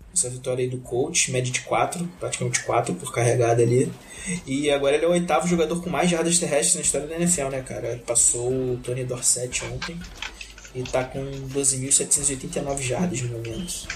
nessa 0.09 0.29
vitória 0.29 0.65
aí 0.65 0.69
do 0.69 0.79
coach, 0.79 1.31
média 1.31 1.49
de 1.49 1.61
4, 1.61 2.05
praticamente 2.19 2.61
4 2.61 2.93
por 2.95 3.13
carregada 3.13 3.63
ali. 3.63 3.89
E 4.45 4.69
agora 4.69 4.97
ele 4.97 5.05
é 5.05 5.07
o 5.07 5.11
oitavo 5.11 5.47
jogador 5.47 5.81
com 5.81 5.89
mais 5.89 6.09
jardas 6.09 6.37
terrestres 6.39 6.75
na 6.75 6.81
história 6.81 7.07
da 7.07 7.15
NFL, 7.15 7.47
né, 7.47 7.61
cara? 7.61 7.93
Ele 7.93 8.01
passou 8.01 8.51
o 8.51 8.81
Tony 8.83 9.05
Dorsett 9.05 9.63
ontem 9.63 9.97
e 10.75 10.83
tá 10.83 11.05
com 11.05 11.23
12.789 11.53 12.81
jardas 12.81 13.21
no 13.21 13.29
momento. 13.29 13.87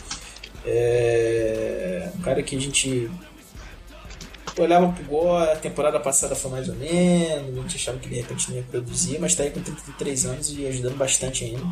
É 0.70 2.12
um 2.14 2.22
cara 2.22 2.44
que 2.44 2.58
a 2.58 2.60
gente 2.60 3.10
olhava 4.58 4.92
pro 4.92 5.04
Gore, 5.06 5.52
a 5.52 5.56
temporada 5.56 6.00
passada 6.00 6.36
foi 6.36 6.52
mais 6.52 6.68
ou 6.68 6.76
menos, 6.76 7.58
a 7.58 7.62
gente 7.62 7.76
achava 7.76 7.98
que 8.00 8.10
de 8.10 8.16
repente 8.16 8.50
não 8.50 8.58
ia 8.58 8.64
produzir, 8.64 9.20
mas 9.20 9.34
tá 9.34 9.44
aí 9.44 9.52
com 9.52 9.62
33 9.62 10.26
anos 10.26 10.52
e 10.58 10.66
ajudando 10.66 10.98
bastante 10.98 11.46
ainda. 11.46 11.64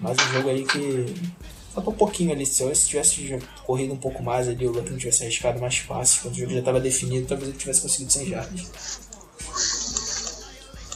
Mais 0.00 0.16
um 0.18 0.32
jogo 0.32 0.48
aí 0.48 0.64
que 0.64 1.14
falta 1.72 1.90
um 1.90 1.94
pouquinho 1.94 2.32
ali, 2.32 2.44
se 2.44 2.62
eu 2.62 2.72
tivesse 2.72 3.38
corrido 3.64 3.92
um 3.92 3.98
pouco 3.98 4.22
mais 4.22 4.48
ali, 4.48 4.66
o 4.66 4.72
não 4.72 4.96
tivesse 4.96 5.22
arriscado 5.22 5.60
mais 5.60 5.76
fácil, 5.78 6.22
quando 6.22 6.34
o 6.34 6.38
jogo 6.38 6.52
já 6.52 6.58
estava 6.58 6.80
definido, 6.80 7.26
talvez 7.26 7.50
ele 7.50 7.58
tivesse 7.58 7.82
conseguido 7.82 8.12
100 8.12 8.26
jardas. 8.26 9.00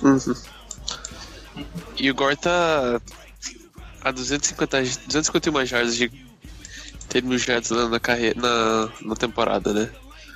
Uhum. 0.02 0.35
E 1.99 2.11
o 2.11 2.14
Gore 2.14 2.37
tá 2.37 3.00
a 4.00 4.11
250, 4.11 4.80
251 5.06 5.66
jardas 5.66 5.97
de 5.97 6.29
ter 7.10 7.22
mil 7.22 7.38
jardas 7.38 7.70
na, 7.70 7.88
na 7.88 8.00
carreira 8.00 8.40
na, 8.40 8.88
na 9.02 9.16
temporada, 9.16 9.72
né? 9.74 9.90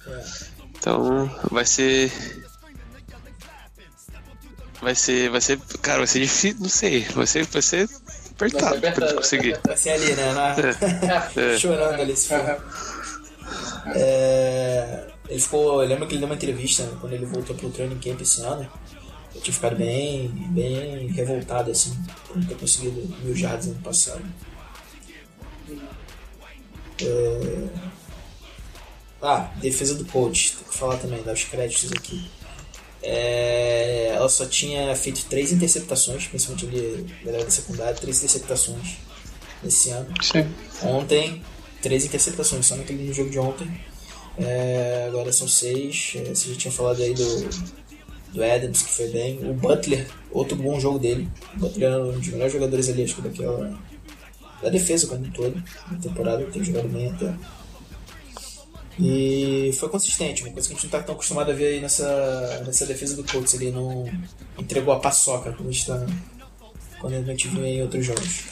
É. 0.06 0.24
Então 0.76 1.30
vai 1.50 1.64
ser. 1.64 2.12
Vai 4.82 4.94
ser. 4.94 5.30
Vai 5.30 5.40
ser. 5.40 5.58
Cara, 5.80 5.98
vai 5.98 6.06
ser 6.06 6.20
difícil. 6.20 6.60
Não 6.60 6.68
sei. 6.68 7.06
Vai 7.14 7.26
ser. 7.26 7.46
Vai 7.46 7.62
ser 7.62 7.88
apertado 8.32 8.80
pra 8.80 8.90
apertado. 8.90 9.06
ele 9.06 9.14
conseguir. 9.14 9.58
Vai 9.64 9.76
ser 9.76 9.90
ali, 9.90 10.12
né? 10.12 10.32
Na... 10.34 10.56
É. 11.40 11.56
Chorando 11.58 12.00
ali 12.00 12.16
se 12.16 12.28
for. 12.28 12.64
É, 13.94 15.06
ele 15.28 15.40
ficou. 15.40 15.82
Eu 15.82 15.88
lembro 15.88 16.06
que 16.06 16.14
ele 16.14 16.20
deu 16.20 16.28
uma 16.28 16.34
entrevista 16.34 16.82
né, 16.82 16.96
quando 17.00 17.12
ele 17.12 17.26
voltou 17.26 17.54
pro 17.56 17.70
training 17.70 17.98
camp 17.98 18.20
esse 18.20 18.42
ano. 18.42 18.68
Eu 19.34 19.40
tinha 19.40 19.54
ficado 19.54 19.76
bem, 19.76 20.28
bem 20.50 21.08
revoltado 21.08 21.70
assim, 21.70 21.92
por 22.26 22.36
não 22.36 22.46
ter 22.46 22.56
conseguido 22.56 23.00
mil 23.22 23.34
jardas 23.34 23.66
ano 23.66 23.80
passado. 23.82 24.22
É... 27.02 27.68
Ah, 29.22 29.50
defesa 29.56 29.94
do 29.94 30.04
coach, 30.04 30.56
tem 30.56 30.68
que 30.68 30.76
falar 30.76 30.98
também, 30.98 31.22
dar 31.22 31.32
os 31.32 31.44
créditos 31.44 31.90
aqui. 31.92 32.30
É, 33.02 34.12
ela 34.14 34.28
só 34.28 34.46
tinha 34.46 34.94
feito 34.96 35.24
três 35.26 35.52
interceptações, 35.52 36.26
principalmente 36.26 36.66
ali 36.66 37.06
galera 37.22 37.44
da 37.44 37.50
secundária, 37.50 37.94
três 37.94 38.18
interceptações 38.18 38.96
nesse 39.62 39.90
ano. 39.90 40.08
Sim. 40.22 40.46
Ontem, 40.82 41.42
três 41.82 42.04
interceptações, 42.04 42.66
só 42.66 42.76
naquele 42.76 43.12
jogo 43.12 43.30
de 43.30 43.38
ontem. 43.38 43.68
É, 44.38 45.04
agora 45.08 45.32
são 45.32 45.46
seis. 45.46 46.14
É, 46.16 46.34
você 46.34 46.50
já 46.50 46.56
tinha 46.56 46.72
falado 46.72 47.02
aí 47.02 47.14
do, 47.14 47.48
do 48.32 48.42
Adams, 48.42 48.82
que 48.82 48.90
foi 48.90 49.08
bem. 49.08 49.38
O 49.50 49.52
Butler, 49.52 50.06
outro 50.30 50.56
bom 50.56 50.80
jogo 50.80 50.98
dele. 50.98 51.28
O 51.56 51.60
Butler 51.60 51.92
é 51.92 51.98
um 51.98 52.12
dos 52.18 52.28
melhores 52.28 52.52
jogadores 52.52 52.88
ali, 52.88 53.04
acho 53.04 53.16
que 53.16 53.22
daquela. 53.22 53.78
Da 54.62 54.68
defesa 54.68 55.06
como 55.06 55.24
um 55.24 55.30
todo. 55.30 55.62
Na 55.90 55.98
temporada 55.98 56.42
ele 56.42 56.50
tem 56.50 56.64
jogado 56.64 56.88
bem 56.88 57.10
até. 57.10 57.34
E 58.98 59.72
foi 59.78 59.88
consistente, 59.88 60.42
uma 60.42 60.52
coisa 60.52 60.68
que 60.68 60.74
a 60.74 60.76
gente 60.76 60.84
não 60.84 61.00
tá 61.00 61.04
tão 61.04 61.14
acostumado 61.14 61.50
a 61.50 61.54
ver 61.54 61.66
aí 61.66 61.80
nessa, 61.80 62.62
nessa 62.64 62.86
defesa 62.86 63.16
do 63.16 63.24
Colts. 63.24 63.54
Ele 63.54 63.70
não 63.70 64.08
entregou 64.58 64.94
a 64.94 65.00
paçoca 65.00 65.52
como 65.52 65.68
a 65.68 65.72
gente 65.72 65.86
tá. 65.86 66.06
Quando 67.00 67.14
a 67.14 67.22
gente 67.22 67.48
viu 67.48 67.64
em 67.64 67.82
outros 67.82 68.06
jogos. 68.06 68.44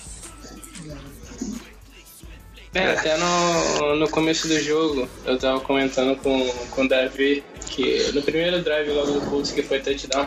É, 2.74 2.86
até 2.86 3.16
no, 3.18 3.96
no 3.96 4.08
começo 4.08 4.48
do 4.48 4.58
jogo, 4.58 5.06
eu 5.26 5.38
tava 5.38 5.60
comentando 5.60 6.16
com, 6.16 6.48
com 6.70 6.84
o 6.84 6.88
Davi 6.88 7.44
que 7.68 8.10
no 8.12 8.22
primeiro 8.22 8.62
drive 8.62 8.90
logo 8.90 9.12
do 9.12 9.20
Colts 9.22 9.52
que 9.52 9.62
foi 9.62 9.80
touchdown, 9.80 10.26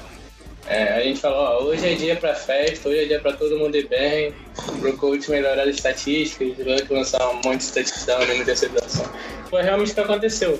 é, 0.67 0.93
a 0.93 1.01
gente 1.03 1.19
falou, 1.19 1.37
ó, 1.39 1.63
hoje 1.63 1.85
é 1.85 1.95
dia 1.95 2.15
pra 2.15 2.33
festa, 2.33 2.89
hoje 2.89 2.99
é 3.03 3.05
dia 3.05 3.19
pra 3.19 3.33
todo 3.33 3.57
mundo 3.57 3.75
ir 3.75 3.87
bem, 3.87 4.33
pro 4.79 4.95
coach 4.97 5.29
melhorar 5.29 5.63
as 5.63 5.75
estatísticas, 5.75 6.57
Luck 6.65 6.91
lançar 6.91 7.29
um 7.29 7.41
monte 7.45 7.65
de 7.65 7.71
touchdown 7.73 8.21
e 8.23 8.25
uma 8.25 8.35
interceptação. 8.35 9.05
Foi 9.49 9.61
realmente 9.61 9.91
o 9.91 9.93
que 9.95 9.99
aconteceu. 10.01 10.59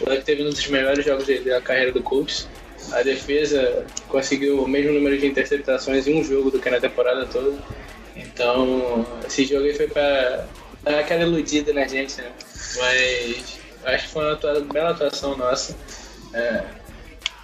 O 0.00 0.10
Luck 0.10 0.24
teve 0.24 0.42
um 0.42 0.50
dos 0.50 0.66
melhores 0.68 1.04
jogos 1.04 1.26
da 1.44 1.60
carreira 1.60 1.92
do 1.92 2.02
Colts. 2.02 2.46
A 2.92 3.02
defesa 3.02 3.86
conseguiu 4.08 4.62
o 4.62 4.68
mesmo 4.68 4.92
número 4.92 5.16
de 5.16 5.26
interceptações 5.26 6.06
em 6.06 6.20
um 6.20 6.24
jogo 6.24 6.50
do 6.50 6.60
que 6.60 6.68
na 6.68 6.78
temporada 6.78 7.24
toda. 7.26 7.56
Então, 8.14 9.06
esse 9.26 9.44
jogo 9.46 9.64
aí 9.64 9.74
foi 9.74 9.88
pra 9.88 10.44
dar 10.82 10.98
aquela 10.98 11.22
iludida 11.22 11.72
na 11.72 11.88
gente, 11.88 12.18
né? 12.20 12.30
Mas 12.76 13.58
acho 13.84 14.04
que 14.06 14.12
foi 14.12 14.22
uma 14.24 14.32
atua- 14.34 14.60
bela 14.60 14.90
atuação 14.90 15.36
nossa. 15.36 15.74
É, 16.34 16.62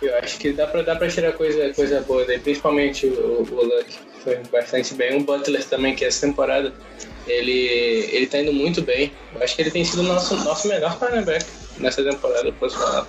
eu 0.02 0.16
acho 0.16 0.38
que 0.38 0.52
dá 0.52 0.66
pra, 0.66 0.83
dá 0.83 0.97
pra 0.97 1.09
tirar 1.09 1.33
coisa, 1.33 1.73
coisa 1.75 2.00
boa 2.00 2.25
daí, 2.25 2.38
principalmente 2.38 3.07
o, 3.07 3.47
o 3.50 3.64
Luck, 3.64 3.99
foi 4.23 4.37
bastante 4.50 4.95
bem. 4.95 5.19
O 5.19 5.21
Butler 5.21 5.64
também, 5.64 5.95
que 5.95 6.04
essa 6.04 6.26
temporada 6.26 6.73
ele, 7.26 8.09
ele 8.12 8.26
tá 8.26 8.38
indo 8.38 8.52
muito 8.52 8.83
bem. 8.83 9.12
Eu 9.35 9.42
acho 9.42 9.54
que 9.54 9.62
ele 9.62 9.71
tem 9.71 9.85
sido 9.85 10.00
o 10.00 10.04
nosso, 10.04 10.35
nosso 10.37 10.69
melhor 10.69 10.99
cornerback 10.99 11.45
nessa 11.78 12.02
temporada, 12.02 12.52
posso 12.52 12.78
falar. 12.78 13.07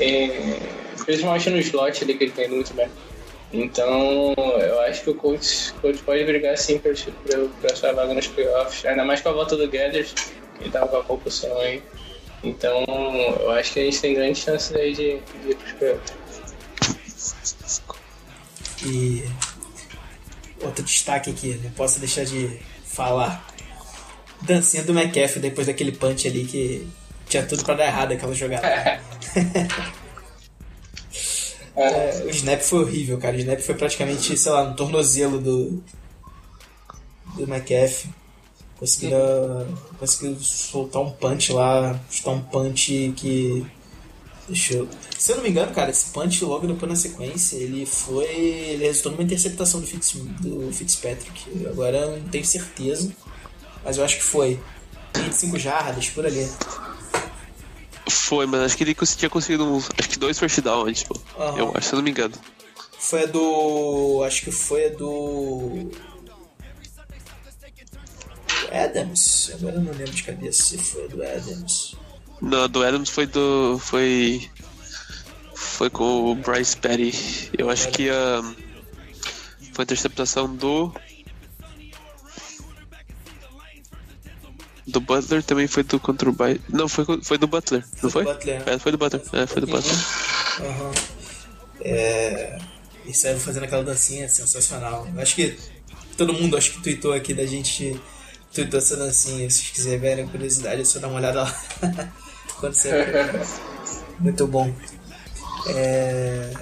E, 0.00 0.56
principalmente 1.04 1.50
no 1.50 1.58
slot 1.58 2.04
ali, 2.04 2.14
que 2.14 2.24
ele 2.24 2.32
tá 2.32 2.44
indo 2.44 2.54
muito 2.54 2.74
bem. 2.74 2.88
Então, 3.52 4.34
eu 4.60 4.80
acho 4.80 5.02
que 5.02 5.10
o 5.10 5.14
Colts, 5.14 5.74
pode 6.04 6.24
brigar 6.24 6.58
sim 6.58 6.78
pra, 6.78 6.92
pra, 6.92 7.46
pra 7.60 7.76
sua 7.76 7.92
vaga 7.92 8.12
nos 8.12 8.26
playoffs. 8.26 8.84
Ainda 8.84 9.04
mais 9.04 9.20
com 9.20 9.28
a 9.28 9.32
volta 9.32 9.56
do 9.56 9.68
Gathers, 9.68 10.12
que 10.58 10.70
tava 10.70 10.88
com 10.88 10.96
a 10.96 11.04
concussão 11.04 11.56
aí. 11.58 11.82
Então, 12.46 12.84
eu 13.40 13.50
acho 13.50 13.72
que 13.72 13.80
a 13.80 13.84
gente 13.84 14.00
tem 14.00 14.14
grandes 14.14 14.42
chances 14.42 14.74
aí 14.74 14.92
de, 14.92 15.18
de 15.18 15.50
ir 15.50 15.56
playoffs. 15.78 16.14
E 18.84 19.24
outro 20.62 20.84
destaque 20.84 21.30
aqui, 21.30 21.60
não 21.62 21.70
posso 21.72 21.98
deixar 21.98 22.24
de 22.24 22.58
falar. 22.84 23.44
Dancinha 24.42 24.84
do 24.84 24.92
McAfee 24.92 25.40
depois 25.40 25.66
daquele 25.66 25.92
punch 25.92 26.28
ali 26.28 26.44
que 26.44 26.86
tinha 27.28 27.44
tudo 27.44 27.64
pra 27.64 27.74
dar 27.74 27.86
errado 27.86 28.12
aquela 28.12 28.34
jogada. 28.34 29.00
É, 31.78 32.24
o 32.24 32.30
snap 32.30 32.62
foi 32.62 32.80
horrível, 32.80 33.18
cara. 33.18 33.36
O 33.36 33.38
snap 33.38 33.60
foi 33.60 33.74
praticamente, 33.74 34.34
sei 34.34 34.50
lá, 34.50 34.64
no 34.64 34.74
tornozelo 34.74 35.38
do, 35.38 35.84
do 37.36 37.46
McAfee. 37.46 38.08
Conseguiu, 38.78 39.16
conseguiu 39.98 40.36
soltar 40.38 41.02
um 41.02 41.10
punch 41.10 41.52
lá, 41.52 41.98
chutar 42.10 42.32
um 42.32 42.42
punch 42.42 43.12
que. 43.16 43.64
Deixa 44.46 44.74
eu. 44.74 44.88
Se 45.18 45.32
eu 45.32 45.36
não 45.36 45.42
me 45.42 45.50
engano, 45.50 45.72
cara, 45.72 45.90
esse 45.90 46.10
punch 46.10 46.44
logo 46.44 46.66
depois 46.66 46.88
na 46.88 46.96
sequência, 46.96 47.56
ele 47.56 47.86
foi. 47.86 48.26
Ele 48.26 48.84
resultou 48.84 49.12
numa 49.12 49.24
interceptação 49.24 49.80
do, 49.80 49.86
Fitz, 49.86 50.12
do 50.12 50.70
Fitzpatrick. 50.72 51.66
Agora 51.66 51.96
eu 51.96 52.18
não 52.18 52.28
tenho 52.28 52.44
certeza, 52.44 53.10
mas 53.84 53.96
eu 53.96 54.04
acho 54.04 54.16
que 54.16 54.24
foi. 54.24 54.60
25 55.16 55.58
jardas 55.58 56.10
por 56.10 56.26
ali. 56.26 56.46
Foi, 58.08 58.46
mas 58.46 58.60
acho 58.60 58.76
que 58.76 58.84
ele 58.84 58.94
tinha 58.94 59.30
conseguido 59.30 59.64
uns, 59.64 59.88
acho 59.98 60.08
que 60.08 60.18
dois 60.18 60.38
first 60.38 60.60
down 60.60 60.86
antes, 60.86 61.02
pô. 61.02 61.18
Aham. 61.38 61.58
Eu 61.58 61.72
acho, 61.74 61.88
se 61.88 61.94
eu 61.94 61.96
não 61.96 62.04
me 62.04 62.10
engano. 62.10 62.34
Foi 62.98 63.22
a 63.22 63.26
do. 63.26 64.22
Acho 64.24 64.42
que 64.42 64.50
foi 64.50 64.86
a 64.86 64.88
do. 64.90 65.75
Adams. 68.98 69.50
Agora 69.54 69.76
eu 69.76 69.80
não 69.80 69.92
lembro 69.92 70.12
de 70.12 70.22
cabeça 70.22 70.62
se 70.62 70.78
foi 70.78 71.08
do 71.08 71.22
Adams. 71.22 71.96
Não, 72.40 72.68
do 72.68 72.82
Adams 72.82 73.10
foi 73.10 73.26
do. 73.26 73.78
Foi. 73.78 74.50
Foi 75.54 75.90
com 75.90 76.30
o 76.30 76.34
Bryce 76.34 76.76
Petty. 76.76 77.50
Eu 77.56 77.70
acho 77.70 77.88
que 77.88 78.10
a. 78.10 78.42
Foi 79.72 79.82
a 79.82 79.84
interceptação 79.84 80.54
do. 80.54 80.92
Do 84.86 85.00
Butler 85.00 85.42
também 85.42 85.66
foi 85.66 85.82
do 85.82 85.98
contra 85.98 86.28
o 86.28 86.32
Bryce. 86.32 86.60
Não, 86.68 86.88
foi, 86.88 87.04
foi 87.22 87.36
do 87.38 87.46
Butler, 87.46 87.84
não 88.02 88.08
foi? 88.08 88.24
Butler. 88.24 88.62
É, 88.66 88.78
foi 88.78 88.92
do 88.92 88.98
Butler. 88.98 89.22
É, 89.32 89.46
foi 89.46 89.60
do 89.60 89.66
Butler. 89.66 89.96
Aham. 90.60 90.92
É. 91.80 92.58
E 93.04 93.14
saiu 93.14 93.38
fazendo 93.38 93.64
aquela 93.64 93.84
dancinha 93.84 94.28
sensacional. 94.28 95.06
Eu 95.14 95.20
Acho 95.20 95.34
que 95.34 95.56
todo 96.16 96.32
mundo 96.32 96.56
acho 96.56 96.72
que 96.72 96.82
tweetou 96.82 97.12
aqui 97.12 97.34
da 97.34 97.46
gente. 97.46 98.00
Tweetou 98.56 98.78
essa 98.78 98.96
dancinha. 98.96 99.50
Se 99.50 99.58
vocês 99.58 99.70
quiserem 99.70 100.26
curiosidade, 100.28 100.80
é 100.80 100.84
só 100.84 100.98
dar 100.98 101.08
uma 101.08 101.18
olhada 101.18 101.42
lá. 101.42 101.62
Quando 102.58 102.72
você. 102.72 102.90
Muito 104.18 104.46
bom. 104.46 104.74
É... 105.68 106.54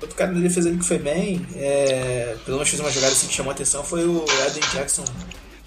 Outro 0.00 0.16
cara 0.16 0.32
da 0.32 0.40
defesa 0.40 0.70
ali 0.70 0.78
que 0.78 0.84
foi 0.84 0.98
bem, 0.98 1.46
é... 1.56 2.38
pelo 2.46 2.56
menos 2.56 2.70
fez 2.70 2.80
uma 2.80 2.90
jogada 2.90 3.12
assim 3.12 3.26
que 3.26 3.34
chamou 3.34 3.50
a 3.50 3.54
atenção, 3.54 3.84
foi 3.84 4.06
o 4.06 4.24
Eden 4.46 4.62
Jackson, 4.72 5.04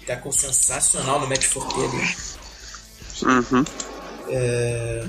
tackle 0.04 0.32
sensacional 0.32 1.20
no 1.20 1.28
match 1.28 1.44
forte 1.44 1.74
ali. 1.74 2.16
Uhum. 3.22 3.64
É... 4.28 5.06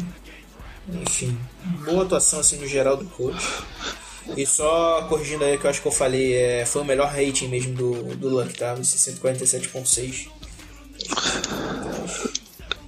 Enfim, 0.90 1.40
boa 1.86 2.04
atuação 2.04 2.40
assim 2.40 2.58
no 2.58 2.68
geral 2.68 2.98
do 2.98 3.06
coach. 3.06 3.44
E 4.36 4.46
só 4.46 5.06
corrigindo 5.08 5.44
aí 5.44 5.56
o 5.56 5.60
que 5.60 5.66
eu 5.66 5.70
acho 5.70 5.82
que 5.82 5.88
eu 5.88 5.92
falei, 5.92 6.36
é... 6.36 6.66
foi 6.66 6.82
o 6.82 6.86
melhor 6.86 7.10
rating 7.10 7.48
mesmo 7.48 7.74
do, 7.74 8.16
do 8.16 8.30
Luck, 8.30 8.54
tá? 8.54 8.76
Esse 8.80 9.12
147.6. 9.12 10.30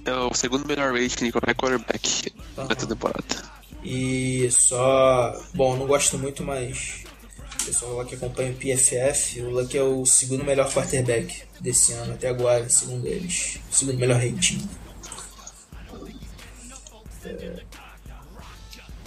É 0.04 0.12
o 0.14 0.34
segundo 0.34 0.66
melhor 0.66 0.92
rating 0.92 1.26
de 1.26 1.32
qualquer 1.32 1.54
quarterback 1.54 2.32
Aham. 2.58 2.68
nessa 2.68 2.86
temporada. 2.86 3.52
E 3.84 4.48
só. 4.50 5.40
Bom, 5.54 5.76
não 5.76 5.86
gosto 5.86 6.18
muito, 6.18 6.42
mas. 6.42 7.04
O 7.60 7.64
pessoal 7.64 7.92
lá 7.92 8.04
que 8.04 8.16
acompanha 8.16 8.50
o 8.50 8.54
PFF, 8.54 9.40
o 9.42 9.50
Luck 9.50 9.76
é 9.76 9.82
o 9.82 10.04
segundo 10.04 10.42
melhor 10.44 10.68
quarterback 10.72 11.44
desse 11.60 11.92
ano 11.92 12.14
até 12.14 12.28
agora, 12.28 12.68
segundo 12.68 13.06
eles. 13.06 13.60
O 13.70 13.74
segundo 13.74 13.98
melhor 13.98 14.20
rating. 14.20 14.68
É, 17.24 17.62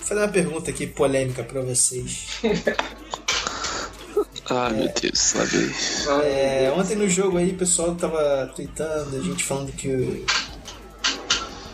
Vou 0.05 0.09
fazer 0.09 0.21
uma 0.21 0.31
pergunta 0.31 0.69
aqui 0.69 0.85
polêmica 0.85 1.43
pra 1.43 1.61
vocês. 1.61 2.27
Ah, 4.47 4.69
meu 4.69 4.87
Deus, 5.01 5.17
sabe? 5.17 5.75
É, 6.23 6.71
ontem 6.77 6.95
no 6.95 7.09
jogo 7.09 7.39
aí 7.39 7.49
o 7.49 7.57
pessoal 7.57 7.95
tava 7.95 8.51
tweetando, 8.55 9.17
a 9.17 9.19
gente 9.19 9.43
falando 9.43 9.71
que 9.71 9.87
o 9.87 10.23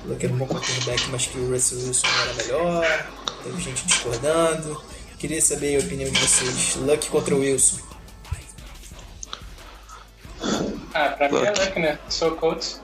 Luck 0.06 0.26
era 0.26 0.34
um 0.34 0.38
bom 0.38 0.48
quarterback, 0.48 1.10
mas 1.10 1.26
que 1.28 1.38
o 1.38 1.52
Russell 1.52 1.80
Wilson 1.80 2.08
era 2.08 2.34
melhor. 2.36 3.10
Teve 3.44 3.62
gente 3.62 3.86
discordando. 3.86 4.82
Queria 5.20 5.42
saber 5.42 5.76
a 5.76 5.80
opinião 5.86 6.10
de 6.10 6.18
vocês. 6.18 6.76
Luck 6.78 7.10
contra 7.10 7.36
o 7.36 7.40
Wilson. 7.40 7.78
Ah, 10.94 11.10
pra 11.10 11.30
mim 11.30 11.40
é 11.40 11.52
Luck, 11.52 11.78
né? 11.78 12.00
Sou 12.08 12.32
coach. 12.38 12.78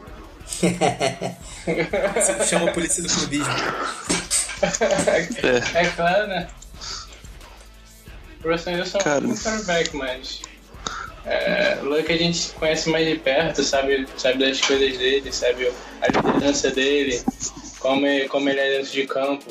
Você 0.50 2.44
chama 2.46 2.70
a 2.70 2.74
polícia 2.74 3.02
do 3.02 3.08
clubismo. 3.08 3.54
É, 4.64 5.82
É 5.84 5.90
claro, 5.90 6.28
né? 6.28 6.48
O 8.44 8.52
Russell 8.52 8.76
Wilson 8.76 9.00
é 9.00 9.18
um 9.18 9.36
quarterback, 9.36 9.96
mas. 9.96 10.42
É, 11.26 11.80
o 11.82 11.86
Luck 11.86 12.10
a 12.12 12.18
gente 12.18 12.52
conhece 12.52 12.90
mais 12.90 13.06
de 13.06 13.18
perto, 13.18 13.62
sabe, 13.62 14.08
sabe 14.16 14.40
das 14.46 14.62
coisas 14.62 14.98
dele, 14.98 15.30
sabe 15.34 15.70
a 16.02 16.08
liderança 16.08 16.72
dele, 16.72 17.22
como, 17.80 18.06
é- 18.06 18.28
como 18.30 18.48
ele 18.50 18.60
é 18.62 18.78
dentro 18.78 18.92
de 18.94 19.06
campo, 19.06 19.44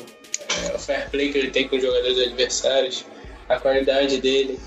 é, 0.65 0.75
o 0.75 0.79
fair 0.79 1.07
play 1.11 1.31
que 1.31 1.37
ele 1.37 1.51
tem 1.51 1.67
com 1.67 1.75
os 1.75 1.83
jogadores 1.83 2.17
adversários, 2.17 3.05
a 3.47 3.59
qualidade 3.59 4.19
dele, 4.19 4.59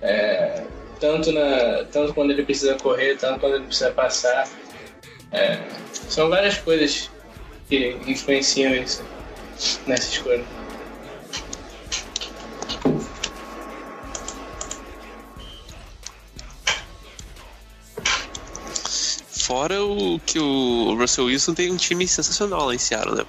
é, 0.00 0.62
tanto, 0.98 1.30
na, 1.30 1.84
tanto 1.92 2.14
quando 2.14 2.30
ele 2.30 2.42
precisa 2.42 2.74
correr, 2.76 3.18
tanto 3.18 3.38
quando 3.40 3.56
ele 3.56 3.66
precisa 3.66 3.90
passar. 3.90 4.48
É, 5.32 5.58
são 6.08 6.30
várias 6.30 6.56
coisas 6.56 7.10
que 7.68 7.98
influenciam 8.06 8.74
isso 8.74 9.04
nessa 9.86 10.10
escolha. 10.10 10.44
fora 19.46 19.80
o 19.84 20.18
que 20.18 20.40
o 20.40 20.96
Russell 20.98 21.26
Wilson 21.26 21.54
tem 21.54 21.72
um 21.72 21.76
time 21.76 22.06
sensacional 22.08 22.66
lá 22.66 22.74
em 22.74 22.78
Seattle, 22.78 23.16
né? 23.16 23.24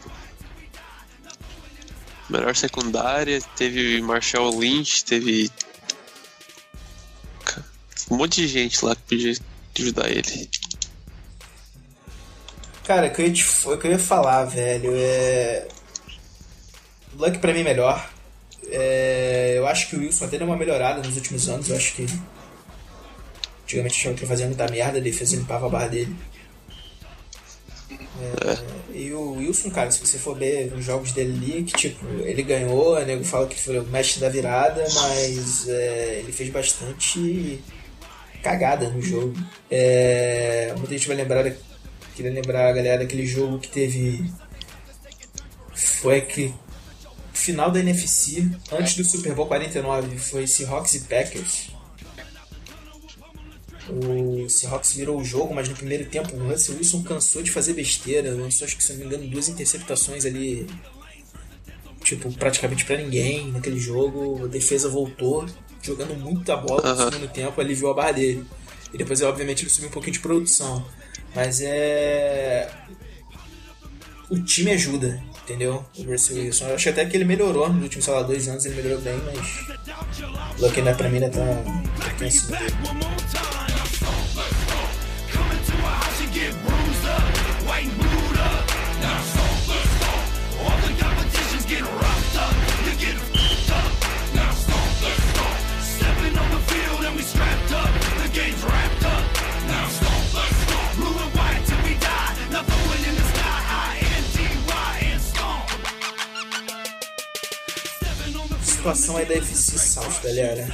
Melhor 2.27 2.55
secundária, 2.55 3.39
teve 3.55 4.01
Marshall 4.01 4.57
Lynch, 4.57 5.05
teve. 5.05 5.51
Um 8.09 8.17
monte 8.17 8.41
de 8.41 8.47
gente 8.47 8.83
lá 8.83 8.95
que 8.95 9.01
podia 9.03 9.33
ajudar 9.77 10.09
ele. 10.09 10.49
Cara, 12.83 13.07
o 13.07 13.11
que 13.11 13.21
eu 13.21 13.27
ia, 13.27 13.33
te, 13.33 13.45
o 13.65 13.77
que 13.77 13.87
eu 13.87 13.91
ia 13.91 13.99
falar, 13.99 14.45
velho, 14.45 14.91
é. 14.95 15.67
Luck 17.17 17.39
pra 17.39 17.53
mim 17.53 17.61
é 17.61 17.63
melhor. 17.63 18.09
É, 18.69 19.55
eu 19.57 19.67
acho 19.67 19.89
que 19.89 19.95
o 19.95 19.99
Wilson 19.99 20.25
até 20.25 20.37
deu 20.37 20.45
uma 20.45 20.55
melhorada 20.55 21.01
nos 21.01 21.15
últimos 21.15 21.49
anos. 21.49 21.69
Eu 21.69 21.75
acho 21.75 21.95
que. 21.95 22.05
Antigamente 23.63 23.99
achava 23.99 24.15
que 24.15 24.25
fazia 24.25 24.45
muita 24.45 24.67
merda, 24.69 24.97
a 24.97 25.01
defesa 25.01 25.35
limpava 25.35 25.65
a 25.65 25.69
barra 25.69 25.87
dele. 25.87 26.15
É, 27.91 28.97
e 28.97 29.13
o 29.13 29.33
Wilson, 29.33 29.69
cara, 29.69 29.91
se 29.91 29.99
você 29.99 30.17
for 30.17 30.37
ver 30.37 30.71
os 30.73 30.85
jogos 30.85 31.11
dele 31.11 31.33
ali, 31.37 31.63
que 31.63 31.73
tipo, 31.73 32.05
ele 32.21 32.43
ganhou, 32.43 32.95
o 32.95 33.05
nego 33.05 33.23
fala 33.23 33.47
que 33.47 33.59
foi 33.59 33.79
o 33.79 33.83
mestre 33.83 34.21
da 34.21 34.29
virada, 34.29 34.85
mas 34.93 35.67
é, 35.67 36.19
ele 36.19 36.31
fez 36.31 36.49
bastante 36.49 37.61
cagada 38.41 38.89
no 38.89 39.01
jogo. 39.01 39.35
É, 39.69 40.73
muita 40.77 40.93
gente 40.93 41.07
vai 41.07 41.17
lembrar, 41.17 41.43
queria 42.15 42.31
lembrar 42.31 42.69
a 42.69 42.73
galera 42.73 42.99
daquele 42.99 43.25
jogo 43.25 43.59
que 43.59 43.67
teve. 43.69 44.31
Foi 45.73 46.21
que 46.21 46.53
final 47.37 47.71
da 47.71 47.79
NFC, 47.79 48.49
antes 48.71 48.95
do 48.95 49.03
Super 49.03 49.33
Bowl 49.33 49.47
49, 49.47 50.17
foi 50.17 50.47
Seahawks 50.47 50.95
e 50.95 50.99
Packers. 51.01 51.69
O 53.89 54.49
Seahawks 54.49 54.93
virou 54.93 55.17
o 55.19 55.23
jogo, 55.23 55.53
mas 55.53 55.69
no 55.69 55.75
primeiro 55.75 56.05
tempo 56.09 56.35
o 56.35 56.49
Russell 56.49 56.75
Wilson 56.75 57.03
cansou 57.03 57.41
de 57.41 57.51
fazer 57.51 57.73
besteira. 57.73 58.31
Lançou, 58.31 58.65
acho 58.65 58.75
que 58.75 58.83
se 58.83 58.91
não 58.93 58.99
me 58.99 59.05
engano, 59.05 59.27
duas 59.29 59.47
interceptações 59.47 60.25
ali. 60.25 60.67
Tipo, 62.03 62.31
praticamente 62.33 62.83
pra 62.85 62.97
ninguém 62.97 63.51
naquele 63.51 63.79
jogo. 63.79 64.45
A 64.45 64.47
defesa 64.47 64.89
voltou, 64.89 65.45
jogando 65.81 66.15
muita 66.15 66.57
bola 66.57 66.93
no 66.93 67.11
segundo 67.11 67.31
tempo, 67.31 67.61
aliviou 67.61 67.91
a 67.91 67.93
barra 67.93 68.11
dele. 68.13 68.45
E 68.93 68.97
depois, 68.97 69.21
obviamente, 69.21 69.63
ele 69.63 69.69
subiu 69.69 69.89
um 69.89 69.91
pouquinho 69.91 70.13
de 70.13 70.19
produção. 70.19 70.85
Mas 71.33 71.61
é. 71.61 72.69
O 74.29 74.41
time 74.43 74.71
ajuda, 74.71 75.23
entendeu? 75.47 75.85
O 75.97 76.03
Russell 76.03 76.37
Wilson. 76.37 76.67
Eu 76.67 76.75
acho 76.75 76.89
até 76.89 77.05
que 77.05 77.15
ele 77.15 77.23
melhorou 77.23 77.69
nos 77.71 77.81
últimos, 77.83 78.03
sei 78.03 78.13
lá, 78.13 78.21
dois 78.21 78.47
anos, 78.49 78.65
ele 78.65 78.75
melhorou 78.75 79.01
bem, 79.01 79.17
mas. 79.25 80.59
O 80.59 80.61
Luck 80.61 80.77
ainda 80.77 80.93
pra 80.93 81.09
mim 81.09 81.23
ainda 81.23 81.29
tá. 81.29 81.39
tá. 82.19 83.56
Situação 108.77 109.17
aí 109.17 109.25
da 109.25 109.33
FC 109.35 109.77
South, 109.77 110.21
galera. 110.23 110.67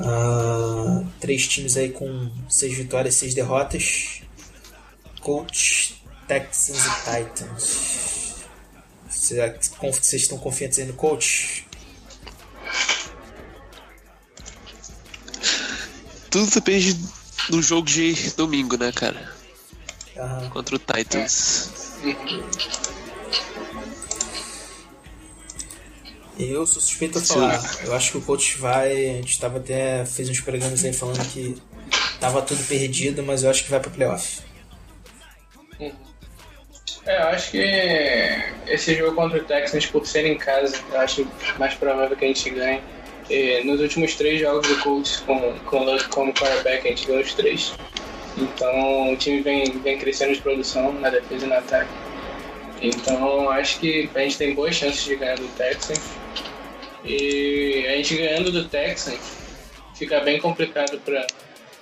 Ah, 0.00 1.04
três 1.20 1.46
times 1.46 1.76
aí 1.76 1.90
com 1.90 2.30
seis 2.48 2.76
vitórias, 2.76 3.14
seis 3.14 3.34
derrotas. 3.34 4.22
Colts, 5.20 5.94
Texans 6.26 6.86
e 6.86 6.90
Titans. 7.04 8.36
Vocês 9.08 10.22
estão 10.22 10.38
confiantes 10.38 10.78
aí 10.78 10.86
no 10.86 10.94
coach? 10.94 11.66
Tudo 16.30 16.50
depende 16.50 16.98
do 17.50 17.60
jogo 17.62 17.86
de 17.86 18.30
domingo, 18.36 18.76
né, 18.76 18.92
cara? 18.92 19.34
Contra 20.50 20.76
o 20.76 20.78
Titans. 20.78 21.70
Eu 26.38 26.64
sou 26.66 26.80
suspeito 26.80 27.18
a 27.18 27.20
falar. 27.20 27.60
Eu 27.84 27.94
acho 27.94 28.12
que 28.12 28.18
o 28.18 28.22
coach 28.22 28.58
vai. 28.58 28.92
A 28.92 29.14
gente 29.14 29.40
tava 29.40 29.58
até. 29.58 30.04
fez 30.04 30.28
uns 30.28 30.40
programas 30.40 30.84
aí 30.84 30.92
falando 30.92 31.18
que 31.32 31.56
tava 32.20 32.40
tudo 32.42 32.62
perdido, 32.68 33.22
mas 33.22 33.42
eu 33.42 33.50
acho 33.50 33.64
que 33.64 33.70
vai 33.70 33.80
pro 33.80 33.90
playoff. 33.90 34.40
É, 37.06 37.22
eu 37.22 37.28
acho 37.28 37.50
que 37.52 37.64
esse 38.66 38.94
jogo 38.94 39.16
contra 39.16 39.38
o 39.38 39.44
Texans, 39.44 39.86
por 39.86 40.06
ser 40.06 40.26
em 40.26 40.36
casa, 40.36 40.78
eu 40.92 41.00
acho 41.00 41.26
mais 41.58 41.74
provável 41.74 42.16
que 42.16 42.24
a 42.24 42.28
gente 42.28 42.50
ganhe. 42.50 42.82
E 43.30 43.62
nos 43.64 43.80
últimos 43.80 44.14
três 44.14 44.40
jogos 44.40 44.68
do 44.68 44.78
Colts 44.82 45.16
com, 45.26 45.58
com 45.66 45.80
o 45.80 45.84
Luck 45.84 46.08
como 46.08 46.32
quarterback, 46.34 46.86
a 46.86 46.90
gente 46.90 47.06
ganhou 47.06 47.22
os 47.22 47.34
três. 47.34 47.72
Então 48.36 49.12
o 49.12 49.16
time 49.16 49.40
vem, 49.40 49.70
vem 49.80 49.98
crescendo 49.98 50.34
de 50.34 50.40
produção 50.40 50.92
na 50.92 51.10
defesa 51.10 51.46
e 51.46 51.48
no 51.48 51.54
ataque. 51.54 51.90
Então 52.80 53.50
acho 53.50 53.80
que 53.80 54.08
a 54.14 54.20
gente 54.20 54.38
tem 54.38 54.54
boas 54.54 54.74
chances 54.74 55.04
de 55.04 55.16
ganhar 55.16 55.36
do 55.36 55.48
Texans. 55.56 56.17
E 57.04 57.86
a 57.86 57.96
gente 57.96 58.16
ganhando 58.16 58.50
do 58.50 58.68
Texans 58.68 59.38
fica 59.94 60.20
bem 60.20 60.40
complicado 60.40 60.98
pra, 61.04 61.26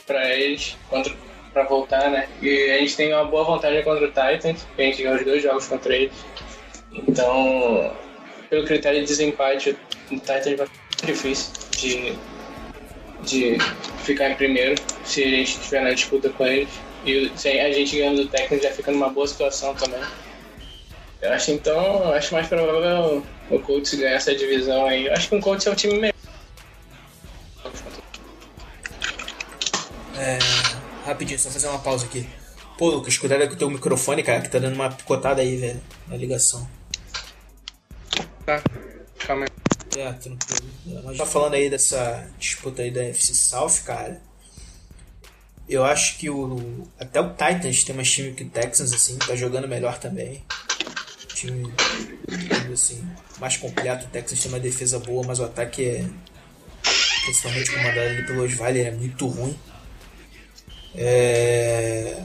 pra 0.06 0.34
eles 0.34 0.76
contra, 0.88 1.14
pra 1.52 1.64
voltar, 1.64 2.10
né? 2.10 2.28
E 2.40 2.70
a 2.70 2.78
gente 2.78 2.96
tem 2.96 3.12
uma 3.12 3.24
boa 3.24 3.44
vantagem 3.44 3.82
contra 3.82 4.04
o 4.04 4.08
Titans, 4.08 4.66
a 4.76 4.82
gente 4.82 5.02
ganhou 5.02 5.18
os 5.18 5.24
dois 5.24 5.42
jogos 5.42 5.66
contra 5.66 5.94
eles. 5.94 6.14
Então, 6.92 7.94
pelo 8.48 8.64
critério 8.64 9.00
de 9.00 9.06
desempate, 9.06 9.76
o 10.10 10.16
Titans 10.16 10.56
vai 10.56 10.66
ser 10.66 11.06
difícil 11.06 11.52
de, 11.72 12.18
de 13.22 13.58
ficar 14.04 14.30
em 14.30 14.34
primeiro 14.34 14.80
se 15.04 15.22
a 15.22 15.28
gente 15.28 15.58
estiver 15.58 15.82
na 15.82 15.90
disputa 15.90 16.30
com 16.30 16.46
eles. 16.46 16.68
E 17.04 17.30
a 17.60 17.72
gente 17.72 17.96
ganhando 17.96 18.24
do 18.24 18.28
Texans 18.28 18.62
já 18.62 18.70
fica 18.70 18.90
numa 18.90 19.08
boa 19.08 19.26
situação 19.26 19.74
também. 19.74 20.00
Eu 21.20 21.32
acho 21.32 21.50
então, 21.50 22.04
eu 22.04 22.12
acho 22.12 22.34
mais 22.34 22.46
provável 22.46 23.26
o 23.50 23.58
Colts 23.60 23.94
ganhar 23.94 24.16
essa 24.16 24.34
divisão 24.34 24.86
aí. 24.86 25.06
Eu 25.06 25.12
acho 25.12 25.28
que 25.28 25.36
o 25.36 25.40
Colts 25.40 25.66
é 25.66 25.70
um 25.70 25.74
time 25.74 25.94
melhor. 25.94 26.14
É, 30.18 30.38
rapidinho, 31.04 31.38
só 31.38 31.50
fazer 31.50 31.68
uma 31.68 31.78
pausa 31.78 32.06
aqui. 32.06 32.28
Pô, 32.78 32.90
Lucas, 32.90 33.16
cuidado 33.16 33.42
aí 33.42 33.48
com 33.48 33.54
o 33.54 33.58
teu 33.58 33.70
microfone, 33.70 34.22
cara, 34.22 34.42
que 34.42 34.50
tá 34.50 34.58
dando 34.58 34.74
uma 34.74 34.90
picotada 34.90 35.40
aí, 35.40 35.56
velho, 35.56 35.82
na 36.06 36.16
ligação. 36.16 36.68
Tá, 38.44 38.62
calma 39.18 39.44
aí. 39.44 40.00
É, 40.00 40.12
tranquilo. 40.12 41.02
Mas 41.04 41.16
tá 41.16 41.24
falando 41.24 41.54
aí 41.54 41.70
dessa 41.70 42.28
disputa 42.38 42.82
aí 42.82 42.90
da 42.90 43.02
FC 43.04 43.34
South, 43.34 43.82
cara. 43.84 44.20
Eu 45.68 45.84
acho 45.84 46.18
que 46.18 46.30
o. 46.30 46.86
Até 46.98 47.20
o 47.20 47.30
Titans 47.30 47.82
tem 47.82 47.96
mais 47.96 48.10
time 48.10 48.32
que 48.32 48.44
o 48.44 48.48
Texans, 48.48 48.92
assim, 48.92 49.16
tá 49.18 49.34
jogando 49.34 49.66
melhor 49.66 49.98
também. 49.98 50.44
Time, 51.36 51.70
assim, 52.72 53.06
mais 53.38 53.58
completo. 53.58 54.06
O 54.06 54.08
Texans 54.08 54.40
tem 54.40 54.50
uma 54.50 54.58
defesa 54.58 54.98
boa, 54.98 55.22
mas 55.26 55.38
o 55.38 55.44
ataque 55.44 55.84
é. 55.84 56.06
Principalmente 57.24 57.70
comandado 57.72 58.00
ali 58.00 58.26
pelo 58.26 58.42
Osweiler, 58.42 58.86
é 58.86 58.90
muito 58.90 59.26
ruim. 59.26 59.58
É... 60.94 62.22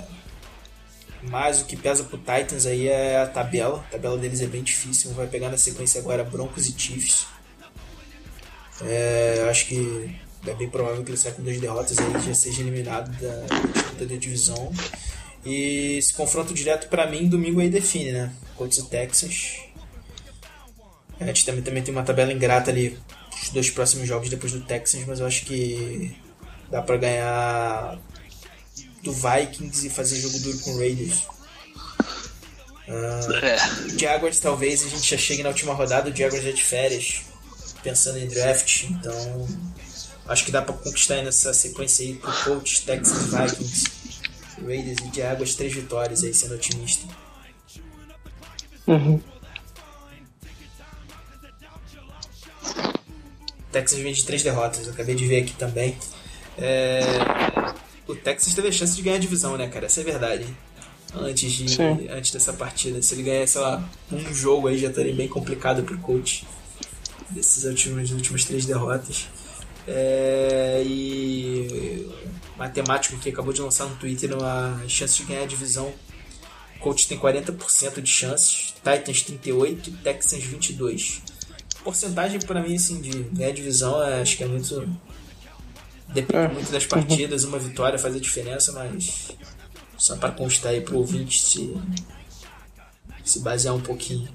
Mas 1.23 1.61
o 1.61 1.65
que 1.65 1.75
pesa 1.75 2.05
pro 2.05 2.17
Titans 2.17 2.65
aí 2.65 2.87
é 2.87 3.19
a 3.19 3.27
tabela. 3.27 3.79
A 3.89 3.91
tabela 3.91 4.17
deles 4.17 4.41
é 4.41 4.47
bem 4.47 4.63
difícil. 4.63 5.11
Vai 5.13 5.27
pegar 5.27 5.49
na 5.49 5.57
sequência 5.57 5.99
agora 5.99 6.23
Broncos 6.23 6.67
e 6.67 6.79
Chiefs. 6.79 7.27
É, 8.81 9.45
acho 9.49 9.67
que 9.67 10.15
é 10.47 10.53
bem 10.53 10.69
provável 10.69 11.03
que 11.03 11.11
ele 11.11 11.17
saia 11.17 11.35
com 11.35 11.43
duas 11.43 11.59
derrotas 11.59 11.99
aí 11.99 12.19
já 12.25 12.33
seja 12.33 12.61
eliminado 12.61 13.11
da 13.19 13.57
disputa 13.73 14.05
da 14.05 14.15
divisão. 14.15 14.71
E 15.43 15.97
esse 15.97 16.13
confronto 16.13 16.53
direto 16.53 16.87
pra 16.87 17.07
mim, 17.07 17.27
domingo 17.27 17.59
aí 17.59 17.69
define, 17.69 18.11
né? 18.11 18.31
Colts 18.55 18.77
e 18.77 18.85
Texas. 18.85 19.57
A 21.19 21.25
gente 21.25 21.45
também, 21.45 21.61
também 21.61 21.83
tem 21.83 21.93
uma 21.93 22.03
tabela 22.03 22.33
ingrata 22.33 22.71
ali, 22.71 22.97
os 23.41 23.49
dois 23.49 23.69
próximos 23.69 24.07
jogos 24.07 24.29
depois 24.29 24.51
do 24.51 24.61
Texans, 24.61 25.05
mas 25.05 25.19
eu 25.19 25.25
acho 25.25 25.45
que 25.45 26.15
dá 26.69 26.81
pra 26.81 26.97
ganhar 26.97 27.99
do 29.03 29.11
Vikings 29.11 29.87
e 29.87 29.89
fazer 29.89 30.19
jogo 30.19 30.39
duro 30.39 30.59
com 30.59 30.71
o 30.71 30.77
Raiders. 30.79 31.23
É. 32.87 33.97
Jaguars 33.97 34.39
talvez 34.39 34.83
a 34.83 34.89
gente 34.89 35.09
já 35.09 35.17
chegue 35.17 35.43
na 35.43 35.49
última 35.49 35.73
rodada, 35.73 36.09
o 36.09 36.15
Jaguars 36.15 36.45
é 36.45 36.51
de 36.51 36.63
férias, 36.63 37.21
pensando 37.83 38.17
em 38.17 38.27
draft, 38.27 38.83
então 38.89 39.47
acho 40.27 40.43
que 40.43 40.51
dá 40.51 40.61
pra 40.61 40.73
conquistar 40.73 41.21
nessa 41.21 41.53
sequência 41.53 42.05
aí 42.05 42.15
pro 42.15 42.31
Colts, 42.43 42.79
Texans, 42.79 43.27
Vikings, 43.27 43.91
Raiders 44.65 44.97
e 44.99 45.15
Jaguars, 45.15 45.55
três 45.55 45.73
vitórias 45.73 46.23
aí, 46.23 46.33
sendo 46.33 46.55
otimista. 46.55 47.05
Texas 53.71 53.99
vem 53.99 54.13
de 54.13 54.25
três 54.25 54.43
derrotas, 54.43 54.85
eu 54.85 54.93
acabei 54.93 55.15
de 55.15 55.25
ver 55.25 55.43
aqui 55.43 55.53
também. 55.53 55.97
É, 56.57 57.01
O 58.07 58.15
Texas 58.15 58.53
teve 58.53 58.67
a 58.67 58.71
chance 58.71 58.95
de 58.95 59.01
ganhar 59.01 59.15
a 59.15 59.19
divisão, 59.19 59.57
né, 59.57 59.67
cara? 59.67 59.85
Essa 59.85 60.01
é 60.01 60.03
a 60.03 60.05
verdade. 60.05 60.45
Antes, 61.13 61.51
de, 61.51 61.69
Sim. 61.69 62.07
antes 62.09 62.31
dessa 62.31 62.53
partida. 62.53 63.01
Se 63.01 63.13
ele 63.15 63.23
ganhar, 63.23 63.47
sei 63.47 63.61
lá, 63.61 63.89
um 64.11 64.33
jogo 64.33 64.67
aí 64.67 64.77
já 64.77 64.89
estaria 64.89 65.13
bem 65.13 65.27
complicado 65.27 65.83
pro 65.83 65.97
coach. 65.99 66.45
Desses 67.29 67.63
últimos, 67.63 68.11
últimas 68.11 68.43
três 68.43 68.65
derrotas. 68.65 69.27
É, 69.87 70.83
e 70.85 71.30
matemático 72.65 73.17
que 73.17 73.29
acabou 73.29 73.51
de 73.51 73.61
lançar 73.61 73.85
no 73.85 73.95
Twitter 73.95 74.37
uma 74.37 74.81
chance 74.87 75.17
de 75.17 75.23
ganhar 75.23 75.43
a 75.43 75.47
divisão. 75.47 75.91
Coach 76.79 77.07
tem 77.07 77.17
40% 77.17 78.01
de 78.01 78.09
chances, 78.09 78.73
Titans 78.83 79.21
38, 79.23 79.91
Texans 80.03 80.43
22. 80.43 81.21
Porcentagem 81.83 82.39
pra 82.39 82.61
mim 82.61 82.75
assim 82.75 83.01
de 83.01 83.23
ganhar 83.23 83.49
a 83.49 83.53
divisão, 83.53 84.01
é, 84.03 84.21
acho 84.21 84.37
que 84.37 84.43
é 84.43 84.47
muito 84.47 84.87
depende 86.09 86.45
É. 86.45 86.47
muito 86.49 86.71
das 86.71 86.85
partidas, 86.85 87.43
uma 87.43 87.57
vitória 87.57 87.97
faz 87.97 88.15
a 88.15 88.19
diferença, 88.19 88.71
mas 88.73 89.29
só 89.97 90.15
para 90.17 90.31
constar 90.31 90.71
aí 90.73 90.81
pro 90.81 90.97
ouvinte 90.97 91.41
se 91.41 91.75
se 93.23 93.39
basear 93.39 93.73
um 93.75 93.81
pouquinho. 93.81 94.27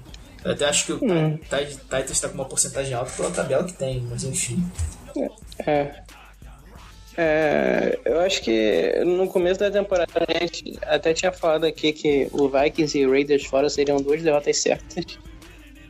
Eu 0.43 0.51
até 0.51 0.65
acho 0.65 0.85
que 0.85 0.93
o 0.93 0.99
Hum. 1.03 1.37
Tit- 1.37 1.77
Titans 1.81 2.11
está 2.11 2.27
com 2.29 2.35
uma 2.35 2.45
porcentagem 2.45 2.93
alta 2.93 3.11
pela 3.11 3.31
tabela 3.31 3.63
que 3.65 3.73
tem, 3.73 4.01
mas 4.09 4.23
enfim. 4.23 4.65
É. 5.59 6.03
É, 7.17 7.97
eu 8.05 8.19
acho 8.19 8.43
que 8.43 9.01
no 9.03 9.27
começo 9.27 9.59
da 9.59 9.71
temporada 9.71 10.11
a 10.27 10.39
gente 10.39 10.77
até 10.83 11.15
tinha 11.15 11.31
falado 11.31 11.65
aqui 11.65 11.91
que 11.91 12.27
o 12.31 12.47
Vikings 12.47 12.95
e 12.95 13.07
Raiders 13.07 13.45
fora 13.45 13.67
seriam 13.69 13.97
duas 13.97 14.21
derrotas 14.21 14.57
certas 14.57 15.17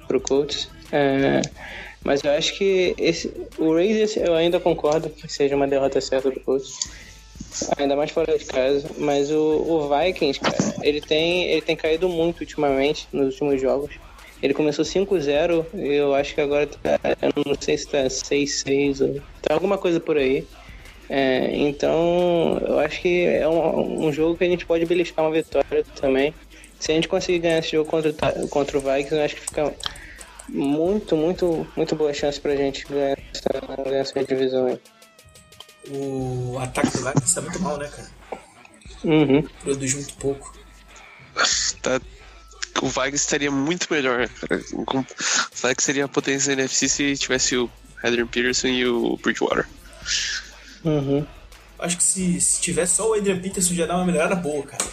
pro 0.08 0.22
Colts. 0.22 0.70
É, 0.90 1.42
mas 2.02 2.24
eu 2.24 2.32
acho 2.32 2.58
que 2.58 2.96
esse, 2.98 3.30
o 3.58 3.74
Raiders 3.74 4.16
eu 4.16 4.34
ainda 4.36 4.58
concordo 4.58 5.10
que 5.10 5.28
seja 5.28 5.54
uma 5.54 5.68
derrota 5.68 6.00
certa 6.00 6.32
pro 6.32 6.40
Colts. 6.40 6.80
Ainda 7.78 7.96
mais 7.96 8.12
fora 8.12 8.38
de 8.38 8.46
casa. 8.46 8.90
Mas 8.98 9.30
o, 9.30 9.38
o 9.38 9.90
Vikings, 9.90 10.40
cara, 10.40 10.58
ele 10.82 11.02
tem, 11.02 11.52
ele 11.52 11.62
tem 11.62 11.76
caído 11.76 12.08
muito 12.08 12.40
ultimamente 12.42 13.08
nos 13.12 13.34
últimos 13.34 13.62
jogos. 13.62 13.92
Ele 14.42 14.54
começou 14.54 14.86
5-0 14.86 15.66
e 15.74 15.94
eu 15.96 16.14
acho 16.14 16.36
que 16.36 16.42
agora 16.42 16.68
tá, 16.68 17.00
eu 17.22 17.44
não 17.46 17.56
sei 17.60 17.78
se 17.78 17.88
tá 17.88 18.06
6-6 18.06 19.02
ou 19.02 19.22
tá 19.42 19.54
alguma 19.54 19.78
coisa 19.78 20.00
por 20.00 20.16
aí. 20.16 20.46
É, 21.10 21.56
então, 21.56 22.58
eu 22.68 22.80
acho 22.80 23.02
que 23.02 23.26
é 23.26 23.48
um, 23.48 24.08
um 24.08 24.12
jogo 24.14 24.38
que 24.38 24.44
a 24.44 24.48
gente 24.48 24.66
pode 24.66 24.86
beliscar 24.86 25.24
uma 25.26 25.32
vitória 25.32 25.84
também. 26.00 26.34
Se 26.80 26.92
a 26.92 26.96
gente 26.96 27.08
conseguir 27.08 27.40
ganhar 27.40 27.60
esse 27.60 27.72
jogo 27.72 27.90
contra, 27.90 28.14
contra 28.50 28.78
o 28.78 28.82
Vikings, 28.82 29.16
eu 29.16 29.24
acho 29.24 29.36
que 29.36 29.42
fica 29.42 29.74
muito, 30.50 31.16
muito, 31.16 31.68
muito 31.76 31.96
boa 31.96 32.14
chance 32.14 32.40
pra 32.40 32.56
gente 32.56 32.86
ganhar 32.88 33.18
essa, 33.34 33.84
ganhar 33.84 34.00
essa 34.02 34.24
divisão 34.24 34.68
aí. 34.68 34.80
O 35.90 36.58
ataque 36.60 36.98
do 36.98 37.04
Vikings 37.06 37.36
tá 37.36 37.42
muito 37.42 37.60
mal, 37.62 37.78
né, 37.78 37.88
cara? 37.90 38.08
Uhum. 39.04 39.42
Produz 39.64 39.94
muito 39.94 40.14
pouco. 40.16 40.58
Tá- 41.82 42.02
O 42.82 42.88
Vikings 42.88 43.16
estaria 43.16 43.50
muito 43.50 43.88
melhor. 43.92 44.28
cara. 44.30 44.62
O 44.74 44.86
Vikings 44.86 45.82
seria 45.84 46.06
a 46.06 46.08
potência 46.08 46.56
da 46.56 46.62
NFC 46.62 46.88
se 46.90 47.18
tivesse 47.18 47.56
o 47.56 47.70
Adrian 48.04 48.28
Peterson 48.28 48.68
e 48.68 48.86
o 48.86 49.18
Bridgewater. 49.18 49.66
Uhum. 50.84 51.26
Acho 51.80 51.98
que 51.98 52.04
se, 52.04 52.42
se 52.42 52.60
tivesse 52.60 52.96
só 52.96 53.10
o 53.10 53.14
Adrian 53.14 53.40
Peterson 53.40 53.74
já 53.76 53.86
dá 53.86 53.96
uma 53.96 54.06
melhora 54.06 54.36
boa, 54.36 54.64
cara. 54.64 54.84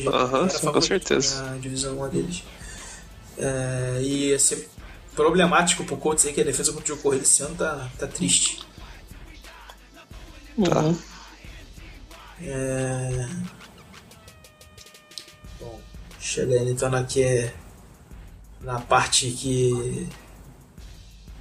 Já 0.00 0.10
Aham, 0.10 0.48
sim, 0.48 0.66
com 0.66 0.80
certeza. 0.80 1.42
pra 1.42 1.56
divisão 1.56 1.98
1 2.02 2.08
deles. 2.10 2.42
É, 3.38 3.98
e 4.02 4.28
ia 4.28 4.38
ser 4.38 4.68
problemático 5.14 5.84
pro 5.84 5.96
Colts 5.96 6.26
aí 6.26 6.32
que 6.32 6.40
a 6.40 6.44
defesa 6.44 6.72
contra 6.72 6.84
o 6.84 6.88
jogo 6.88 7.02
corrido 7.02 7.22
esse 7.22 7.42
ano 7.42 7.54
tá, 7.54 7.90
tá 7.98 8.06
triste. 8.06 8.60
Uhum. 10.58 10.98
É... 12.42 13.28
Bom, 15.58 15.80
chegando 16.20 16.70
então 16.70 16.94
aqui 16.94 17.50
na 18.60 18.78
parte 18.80 19.30
que 19.30 20.08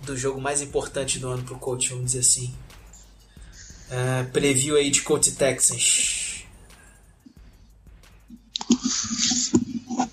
do 0.03 0.15
jogo 0.15 0.39
mais 0.39 0.62
importante 0.62 1.19
do 1.19 1.29
ano 1.29 1.43
pro 1.43 1.58
coach, 1.58 1.89
vamos 1.89 2.05
dizer 2.05 2.19
assim. 2.19 2.53
É, 3.89 4.24
preview 4.24 4.76
aí 4.76 4.89
de 4.89 5.02
Colts 5.02 5.28
e 5.30 5.36
Texans. 5.36 6.43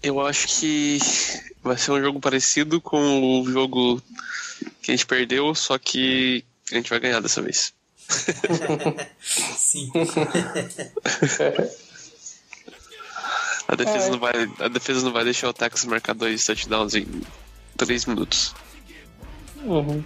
Eu 0.02 0.20
acho 0.20 0.46
que 0.48 0.98
vai 1.62 1.76
ser 1.78 1.92
um 1.92 2.00
jogo 2.00 2.20
parecido 2.20 2.80
com 2.80 3.40
o 3.40 3.50
jogo 3.50 4.02
que 4.82 4.90
a 4.90 4.94
gente 4.96 5.06
perdeu, 5.06 5.54
só 5.54 5.78
que 5.78 6.44
a 6.70 6.74
gente 6.74 6.90
vai 6.90 7.00
ganhar 7.00 7.20
dessa 7.20 7.40
vez. 7.40 7.72
Sim. 9.56 9.90
A 13.68 13.74
defesa, 13.74 14.06
É. 14.06 14.11
não, 14.11 14.18
vai, 14.18 14.32
a 14.58 14.68
defesa 14.68 15.02
não 15.02 15.12
vai 15.12 15.24
deixar 15.24 15.48
o 15.48 15.52
Texas 15.52 15.87
marcar 15.87 16.14
dois 16.14 16.44
touchdowns 16.44 16.94
em 16.94 17.06
três 17.78 18.04
minutos. 18.04 18.54
Uhum. 19.62 20.04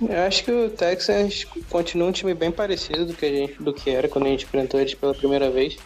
Eu 0.00 0.22
acho 0.22 0.44
que 0.44 0.50
o 0.50 0.70
Texans 0.70 1.44
continua 1.70 2.08
um 2.08 2.12
time 2.12 2.34
bem 2.34 2.50
parecido 2.50 3.06
do 3.06 3.14
que, 3.14 3.24
a 3.24 3.28
gente, 3.28 3.62
do 3.62 3.72
que 3.72 3.90
era 3.90 4.08
quando 4.08 4.26
a 4.26 4.30
gente 4.30 4.44
enfrentou 4.44 4.80
eles 4.80 4.94
pela 4.94 5.14
primeira 5.14 5.50
vez. 5.50 5.76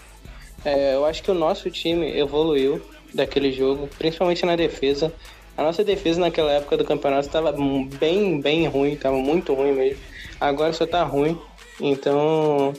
É, 0.64 0.94
eu 0.94 1.04
acho 1.04 1.22
que 1.22 1.30
o 1.30 1.34
nosso 1.34 1.70
time 1.70 2.18
evoluiu 2.18 2.80
daquele 3.14 3.52
jogo, 3.52 3.88
principalmente 3.98 4.44
na 4.44 4.56
defesa. 4.56 5.12
A 5.56 5.62
nossa 5.62 5.84
defesa 5.84 6.20
naquela 6.20 6.52
época 6.52 6.76
do 6.76 6.84
campeonato 6.84 7.26
estava 7.26 7.52
bem, 7.98 8.40
bem 8.40 8.66
ruim, 8.66 8.92
estava 8.92 9.16
muito 9.16 9.52
ruim 9.54 9.72
mesmo. 9.72 10.02
Agora 10.40 10.72
só 10.72 10.86
tá 10.86 11.02
ruim. 11.04 11.38
Então, 11.80 12.72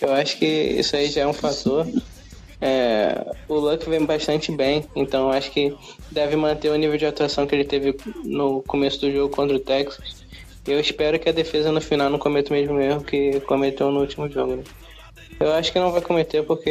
eu 0.00 0.12
acho 0.12 0.36
que 0.38 0.46
isso 0.46 0.96
aí 0.96 1.08
já 1.08 1.22
é 1.22 1.26
um 1.26 1.32
fator. 1.32 1.86
É, 2.60 3.24
o 3.48 3.54
Luck 3.54 3.88
vem 3.90 4.04
bastante 4.04 4.52
bem, 4.52 4.84
então 4.94 5.32
acho 5.32 5.50
que 5.50 5.76
deve 6.12 6.36
manter 6.36 6.70
o 6.70 6.76
nível 6.76 6.96
de 6.96 7.04
atuação 7.04 7.44
que 7.44 7.56
ele 7.56 7.64
teve 7.64 7.96
no 8.24 8.62
começo 8.62 9.00
do 9.00 9.10
jogo 9.10 9.34
contra 9.34 9.56
o 9.56 9.60
Texas. 9.60 10.21
Eu 10.66 10.78
espero 10.78 11.18
que 11.18 11.28
a 11.28 11.32
defesa 11.32 11.72
no 11.72 11.80
final 11.80 12.08
não 12.08 12.18
cometa 12.18 12.52
o 12.52 12.56
mesmo 12.56 12.80
erro 12.80 13.02
que 13.02 13.40
cometeu 13.40 13.90
no 13.90 14.00
último 14.00 14.28
jogo. 14.28 14.56
Né? 14.56 14.62
Eu 15.40 15.52
acho 15.52 15.72
que 15.72 15.78
não 15.78 15.90
vai 15.90 16.00
cometer 16.00 16.44
porque 16.44 16.70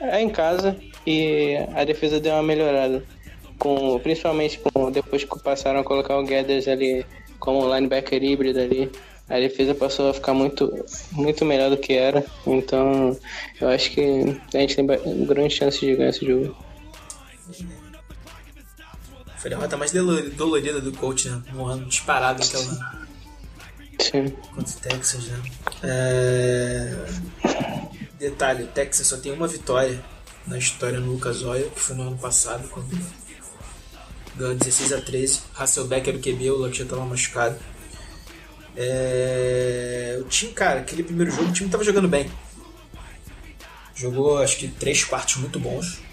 é 0.00 0.20
em 0.20 0.28
casa 0.28 0.76
e 1.06 1.56
a 1.74 1.84
defesa 1.84 2.18
deu 2.18 2.34
uma 2.34 2.42
melhorada. 2.42 3.04
Com, 3.58 3.98
principalmente 4.00 4.58
com, 4.58 4.90
depois 4.90 5.22
que 5.22 5.38
passaram 5.38 5.80
a 5.80 5.84
colocar 5.84 6.18
o 6.18 6.24
Gathers 6.24 6.66
ali 6.66 7.04
como 7.38 7.72
linebacker 7.72 8.22
híbrido 8.22 8.58
ali. 8.58 8.90
A 9.28 9.38
defesa 9.38 9.74
passou 9.74 10.10
a 10.10 10.14
ficar 10.14 10.34
muito, 10.34 10.84
muito 11.12 11.44
melhor 11.44 11.70
do 11.70 11.76
que 11.76 11.92
era. 11.92 12.24
Então 12.44 13.16
eu 13.60 13.68
acho 13.68 13.92
que 13.92 14.36
a 14.52 14.58
gente 14.58 14.74
tem 14.74 14.86
grande 15.26 15.54
chance 15.54 15.78
de 15.78 15.94
ganhar 15.94 16.10
esse 16.10 16.26
jogo. 16.26 16.56
Foi 19.40 19.50
a 19.50 19.56
derrota 19.56 19.76
mais 19.78 19.90
dolorida 19.90 20.82
do 20.82 20.92
coach, 20.92 21.30
né? 21.30 21.42
Um 21.54 21.64
ano 21.64 21.86
disparado 21.86 22.42
aquela. 22.44 23.06
Sim. 23.98 24.28
Contra 24.54 24.76
o 24.76 24.80
Texas, 24.80 25.24
né? 25.28 25.42
É... 25.82 27.06
Detalhe, 28.18 28.64
o 28.64 28.66
Texas 28.66 29.06
só 29.06 29.16
tem 29.16 29.32
uma 29.32 29.48
vitória 29.48 29.98
na 30.46 30.58
história 30.58 31.00
no 31.00 31.12
Lucas 31.12 31.42
Oil, 31.42 31.70
que 31.70 31.80
foi 31.80 31.96
no 31.96 32.02
ano 32.02 32.18
passado, 32.18 32.68
quando 32.68 32.90
ganhou 34.36 34.54
16 34.54 34.92
a 34.92 35.00
13. 35.00 35.40
Hasselbeck 35.56 36.10
era 36.10 36.18
o 36.18 36.20
QB, 36.20 36.50
o 36.50 36.56
Luck 36.56 36.76
já 36.76 36.84
estava 36.84 37.06
machucado. 37.06 37.58
É... 38.76 40.18
O 40.20 40.24
time, 40.24 40.52
cara, 40.52 40.80
aquele 40.80 41.02
primeiro 41.02 41.30
jogo, 41.30 41.48
o 41.48 41.52
time 41.52 41.70
tava 41.70 41.82
jogando 41.82 42.08
bem. 42.08 42.30
Jogou, 43.94 44.36
acho 44.42 44.58
que, 44.58 44.68
três 44.68 45.02
quartos 45.02 45.36
muito 45.36 45.58
bons. 45.58 46.09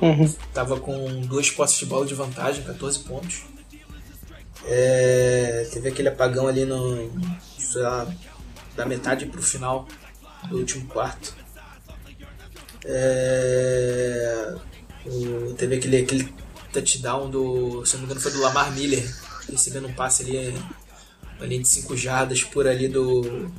Uhum. 0.00 0.34
Tava 0.52 0.78
com 0.80 1.20
duas 1.22 1.50
posses 1.50 1.78
de 1.78 1.86
bola 1.86 2.06
de 2.06 2.14
vantagem, 2.14 2.62
14 2.64 3.00
pontos. 3.00 3.44
É... 4.64 5.68
Teve 5.72 5.88
aquele 5.88 6.08
apagão 6.08 6.46
ali 6.46 6.64
no. 6.64 7.10
Sei 7.58 7.82
lá, 7.82 8.06
da 8.76 8.86
metade 8.86 9.26
pro 9.26 9.42
final 9.42 9.86
do 10.48 10.58
último 10.58 10.86
quarto. 10.86 11.34
É... 12.84 14.54
O... 15.04 15.54
Teve 15.54 15.76
aquele, 15.76 15.98
aquele 15.98 16.34
touchdown 16.72 17.30
do. 17.30 17.84
Se 17.84 17.94
não 17.94 18.00
me 18.00 18.06
engano, 18.06 18.20
foi 18.20 18.32
do 18.32 18.40
Lamar 18.40 18.72
Miller, 18.72 19.04
recebendo 19.48 19.88
um 19.88 19.92
passe 19.92 20.22
ali 20.22 20.54
linha 21.44 21.62
de 21.62 21.68
5 21.68 21.96
jardas 21.96 22.42
por 22.42 22.66
ali 22.66 22.88
do 22.88 23.50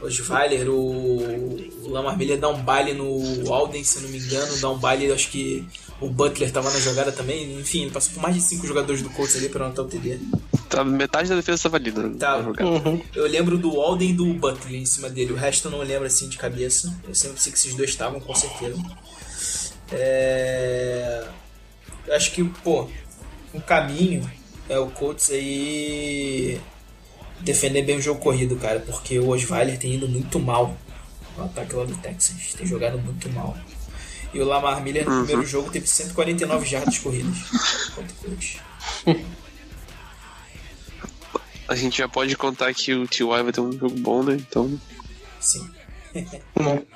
Osweiler, 0.00 0.68
o, 0.70 1.56
o 1.84 1.88
Lamar 1.90 2.16
Miller 2.16 2.38
dá 2.38 2.48
um 2.48 2.62
baile 2.62 2.92
no 2.92 3.52
Alden, 3.52 3.82
se 3.82 4.00
não 4.00 4.08
me 4.08 4.18
engano, 4.18 4.56
dá 4.58 4.70
um 4.70 4.78
baile, 4.78 5.10
acho 5.12 5.30
que 5.30 5.66
o 6.00 6.08
Butler 6.08 6.48
estava 6.48 6.70
na 6.70 6.78
jogada 6.78 7.10
também, 7.10 7.58
enfim, 7.58 7.82
ele 7.82 7.90
passou 7.90 8.14
por 8.14 8.22
mais 8.22 8.34
de 8.34 8.40
5 8.40 8.66
jogadores 8.66 9.02
do 9.02 9.10
Colts 9.10 9.36
ali 9.36 9.48
para 9.48 9.64
anotar 9.64 9.84
o 9.84 9.88
TD. 9.88 10.20
Tá, 10.68 10.84
metade 10.84 11.28
da 11.28 11.34
defesa 11.34 11.56
estava 11.56 11.76
ali 11.76 11.90
né? 11.90 12.14
tá. 12.18 12.36
Uhum. 12.36 13.02
Eu 13.14 13.26
lembro 13.26 13.58
do 13.58 13.80
Alden 13.80 14.10
e 14.10 14.12
do 14.12 14.26
Butler 14.34 14.74
em 14.74 14.86
cima 14.86 15.08
dele, 15.08 15.32
o 15.32 15.36
resto 15.36 15.66
eu 15.66 15.72
não 15.72 15.80
lembro 15.80 16.06
assim 16.06 16.28
de 16.28 16.36
cabeça, 16.36 16.94
eu 17.08 17.14
sempre 17.14 17.40
sei 17.40 17.50
que 17.52 17.58
esses 17.58 17.74
dois 17.74 17.90
estavam 17.90 18.20
com 18.20 18.34
certeza. 18.34 18.78
É... 19.90 21.26
Eu 22.06 22.14
acho 22.14 22.32
que, 22.32 22.44
pô, 22.44 22.88
um 23.52 23.60
caminho 23.60 24.30
é 24.68 24.78
o 24.78 24.86
Colts 24.88 25.30
aí 25.30 26.60
defender 27.40 27.82
bem 27.82 27.96
o 27.96 28.02
jogo 28.02 28.20
corrido, 28.20 28.56
cara, 28.56 28.80
porque 28.80 29.18
o 29.18 29.28
Osweiler 29.28 29.78
tem 29.78 29.94
ido 29.94 30.08
muito 30.08 30.38
mal 30.38 30.76
no 31.36 31.44
ataque 31.44 31.74
lá 31.74 31.84
do 31.84 31.96
Texas, 31.96 32.54
tem 32.56 32.66
jogado 32.66 32.98
muito 32.98 33.28
mal. 33.30 33.56
E 34.32 34.40
o 34.40 34.44
Lamar 34.44 34.82
Miller 34.82 35.06
no 35.06 35.12
uhum. 35.12 35.24
primeiro 35.24 35.46
jogo 35.48 35.70
teve 35.70 35.86
149 35.86 36.66
jardas 36.66 36.98
corridas 36.98 37.38
contra 37.94 38.12
o 38.12 38.16
Colts. 38.16 38.58
A 41.66 41.74
gente 41.74 41.98
já 41.98 42.08
pode 42.08 42.36
contar 42.36 42.72
que 42.74 42.94
o 42.94 43.06
T.Y. 43.06 43.42
vai 43.42 43.52
ter 43.52 43.60
um 43.60 43.72
jogo 43.72 43.94
bom, 44.00 44.22
né? 44.22 44.34
Então. 44.34 44.78
Sim. 45.40 45.68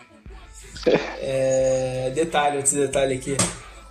é, 0.87 2.11
detalhe, 2.15 2.57
outro 2.57 2.75
detalhe 2.75 3.15
aqui. 3.15 3.37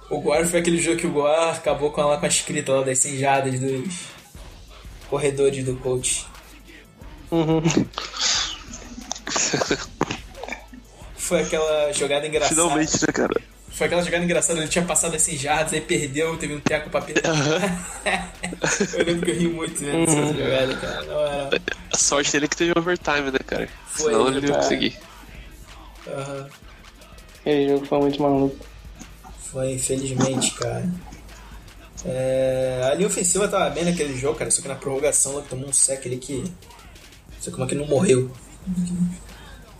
O 0.10 0.20
Gore 0.20 0.48
foi 0.48 0.60
aquele 0.60 0.82
jogo 0.82 0.98
que 0.98 1.08
o 1.08 1.12
Gore 1.12 1.52
acabou 1.52 1.92
com 1.92 2.02
ela 2.02 2.18
com 2.18 2.26
a 2.26 2.28
escrita 2.30 2.74
lá 2.74 2.84
das 2.84 3.00
100 3.00 3.18
jardas 3.18 3.60
dos 3.60 4.08
corredores 5.10 5.64
do 5.64 5.76
coach. 5.78 6.26
Uhum. 7.32 7.62
foi 11.16 11.42
aquela 11.42 11.92
jogada 11.94 12.28
engraçada. 12.28 12.62
Finalmente, 12.62 13.02
né, 13.02 13.14
cara? 13.14 13.42
Foi 13.70 13.88
aquela 13.88 14.04
jogada 14.04 14.24
engraçada, 14.24 14.60
ele 14.60 14.68
tinha 14.68 14.84
passado 14.84 15.16
as 15.16 15.22
100 15.22 15.38
jardas, 15.38 15.74
aí 15.74 15.82
perdeu, 15.82 16.38
teve 16.38 16.54
um 16.54 16.60
teco 16.60 16.90
pra 16.90 17.02
perder. 17.02 17.24
Uhum. 17.26 18.94
eu 19.00 19.06
lembro 19.06 19.26
que 19.26 19.32
eu 19.32 19.36
ri 19.36 19.48
muito 19.48 19.84
essa 19.84 20.12
uhum. 20.12 20.34
jogada, 20.34 20.76
cara. 20.76 21.02
Não 21.04 21.26
era... 21.26 21.62
A 21.92 21.98
sorte 21.98 22.32
dele 22.34 22.46
é 22.46 22.48
que 22.50 22.58
teve 22.58 22.78
overtime, 22.78 23.32
né, 23.32 23.40
cara? 23.48 23.70
Foi, 23.88 24.12
Senão 24.12 24.28
ele 24.28 24.42
não 24.42 24.50
ia 24.50 24.56
conseguir. 24.56 24.98
Uhum. 26.06 26.48
Aquele 27.40 27.70
jogo 27.70 27.86
foi 27.86 28.00
muito 28.00 28.22
maluco. 28.22 28.66
Foi, 29.52 29.72
infelizmente, 29.74 30.52
cara. 30.52 30.88
É, 32.06 32.90
a 32.92 32.96
linha 32.96 33.08
ofensiva 33.08 33.48
tava 33.48 33.70
bem 33.70 33.86
naquele 33.86 34.18
jogo, 34.18 34.38
cara. 34.38 34.52
Só 34.52 34.62
que 34.62 34.68
na 34.68 34.76
prorrogação 34.76 35.34
ela 35.34 35.42
tomou 35.44 35.70
um 35.70 35.74
sec 35.74 36.06
ali 36.06 36.18
que. 36.18 36.44
Sei 37.42 37.52
como 37.52 37.66
é 37.66 37.68
que 37.68 37.76
não 37.76 37.88
morreu. 37.88 38.32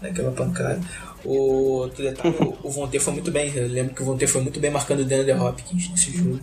Naquela 0.02 0.32
pancada. 0.32 0.82
O, 1.24 1.88
detalhe, 1.96 2.36
o, 2.40 2.68
o 2.68 2.70
Vontae 2.70 3.00
foi 3.00 3.14
muito 3.14 3.32
bem. 3.32 3.56
Eu 3.56 3.68
lembro 3.68 3.94
que 3.94 4.02
o 4.02 4.06
Vontae 4.06 4.28
foi 4.28 4.42
muito 4.42 4.60
bem 4.60 4.72
marcando 4.72 5.02
o 5.02 5.06
DeAndre 5.06 5.34
Hopkins 5.34 5.90
nesse 5.92 6.12
jogo. 6.12 6.40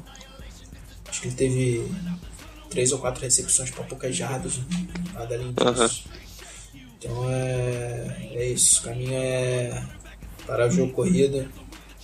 Acho 1.09 1.21
que 1.21 1.29
ele 1.29 1.35
teve 1.35 1.93
três 2.71 2.93
ou 2.93 2.99
quatro 2.99 3.23
recepções 3.23 3.71
para 3.71 3.85
poucas 3.85 4.15
jardas. 4.15 4.61
Nada 5.13 5.35
além 5.35 5.53
disso. 5.53 6.05
Uhum. 6.09 6.81
Então 6.99 7.31
é, 7.31 8.31
é 8.35 8.47
isso. 8.47 8.81
O 8.81 8.85
caminho 8.85 9.15
é 9.15 9.85
parar 10.47 10.69
o 10.69 10.71
jogo 10.71 10.93
corrida 10.93 11.49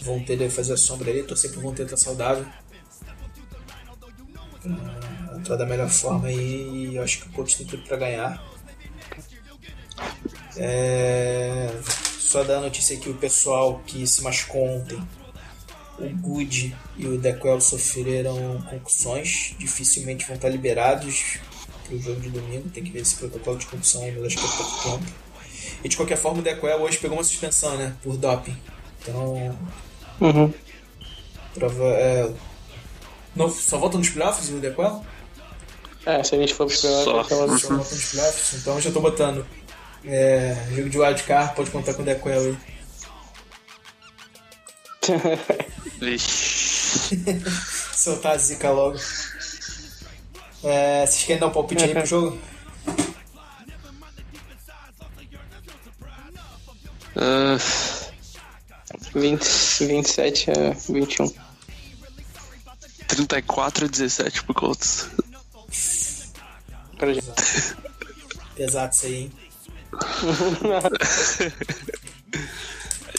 vão 0.05 0.21
ter 0.21 0.49
fazer 0.51 0.75
a 0.75 0.77
sombra 0.77 1.11
ali, 1.11 1.23
torcer 1.23 1.51
pro 1.51 1.73
ter 1.73 1.85
estar 1.85 1.97
saudável. 1.97 2.47
Uh, 4.65 5.37
entrar 5.39 5.57
da 5.57 5.67
melhor 5.67 5.89
forma 5.89 6.31
e 6.31 6.95
eu 6.95 7.03
acho 7.03 7.21
que 7.21 7.29
o 7.29 7.33
coach 7.33 7.57
tem 7.57 7.67
tudo 7.67 7.83
para 7.85 7.97
ganhar. 7.97 8.54
É, 10.57 11.71
só 12.19 12.43
dar 12.43 12.59
a 12.59 12.61
notícia 12.61 12.97
que 12.97 13.09
o 13.09 13.15
pessoal 13.15 13.83
que 13.87 14.07
se 14.07 14.23
machucou 14.23 14.65
ontem, 14.67 15.01
o 15.99 16.09
Good 16.19 16.77
e 16.97 17.07
o 17.07 17.19
Dequel 17.19 17.61
sofreram 17.61 18.63
concussões, 18.69 19.55
dificilmente 19.59 20.27
vão 20.27 20.37
estar 20.37 20.49
liberados 20.49 21.39
para 21.85 21.95
o 21.95 22.01
jogo 22.01 22.21
de 22.21 22.31
domingo. 22.31 22.69
Tem 22.71 22.83
que 22.83 22.91
ver 22.91 23.01
esse 23.01 23.17
protocolo 23.17 23.59
de 23.59 23.67
concussão 23.67 24.03
aí, 24.03 24.13
mas 24.13 24.27
acho 24.27 24.39
que 24.39 24.45
é 24.45 24.57
pouco 24.57 24.83
tempo. 24.83 25.13
E 25.83 25.89
de 25.89 25.97
qualquer 25.97 26.17
forma, 26.17 26.41
o 26.41 26.43
Dequel 26.43 26.81
hoje 26.81 26.99
pegou 26.99 27.17
uma 27.17 27.25
suspensão, 27.25 27.77
né? 27.77 27.97
Por 28.03 28.17
doping. 28.17 28.57
Então, 29.01 29.57
Uhum. 30.21 30.53
Prova, 31.55 31.85
é... 31.85 32.31
Não, 33.35 33.51
só 33.51 33.79
volta 33.79 33.99
nos 33.99 34.09
playoffs 34.09 34.49
o 34.51 34.59
Dequel? 34.59 35.05
É, 36.07 36.23
se 36.23 36.35
a 36.35 36.39
gente 36.39 36.55
for 36.55 36.67
pros 36.67 36.81
playoffs, 36.81 37.05
só, 37.05 37.25
só 37.25 37.37
volta 37.37 37.53
nos 37.53 38.11
playoffs. 38.11 38.55
Então 38.55 38.75
eu 38.75 38.81
já 38.81 38.91
tô 38.91 39.01
botando. 39.01 39.47
É, 40.07 40.55
jogo 40.75 40.91
de 40.91 40.99
wildcard, 40.99 41.55
pode 41.55 41.71
contar 41.71 41.95
com 41.95 42.03
o 42.03 42.05
Dequel 42.05 42.41
aí. 42.41 42.59
Soltar 47.95 48.33
a 48.33 48.39
zica 48.39 48.71
logo. 48.71 48.99
É, 50.63 51.07
vocês 51.07 51.25
querem 51.25 51.41
dar 51.41 51.47
um 51.47 51.53
palpite 51.53 51.85
aí 51.85 51.93
pro 51.93 52.07
jogo? 52.07 52.39
Uh... 57.17 57.95
20, 59.15 59.87
27 59.87 60.51
a 60.51 60.71
21. 60.93 61.33
34 63.07 63.85
a 63.85 63.89
17 63.89 64.43
por 64.45 64.55
Colts. 64.55 65.09
Pesado 68.57 68.93
isso 68.93 69.07
aí, 69.07 69.15
hein? 69.15 69.33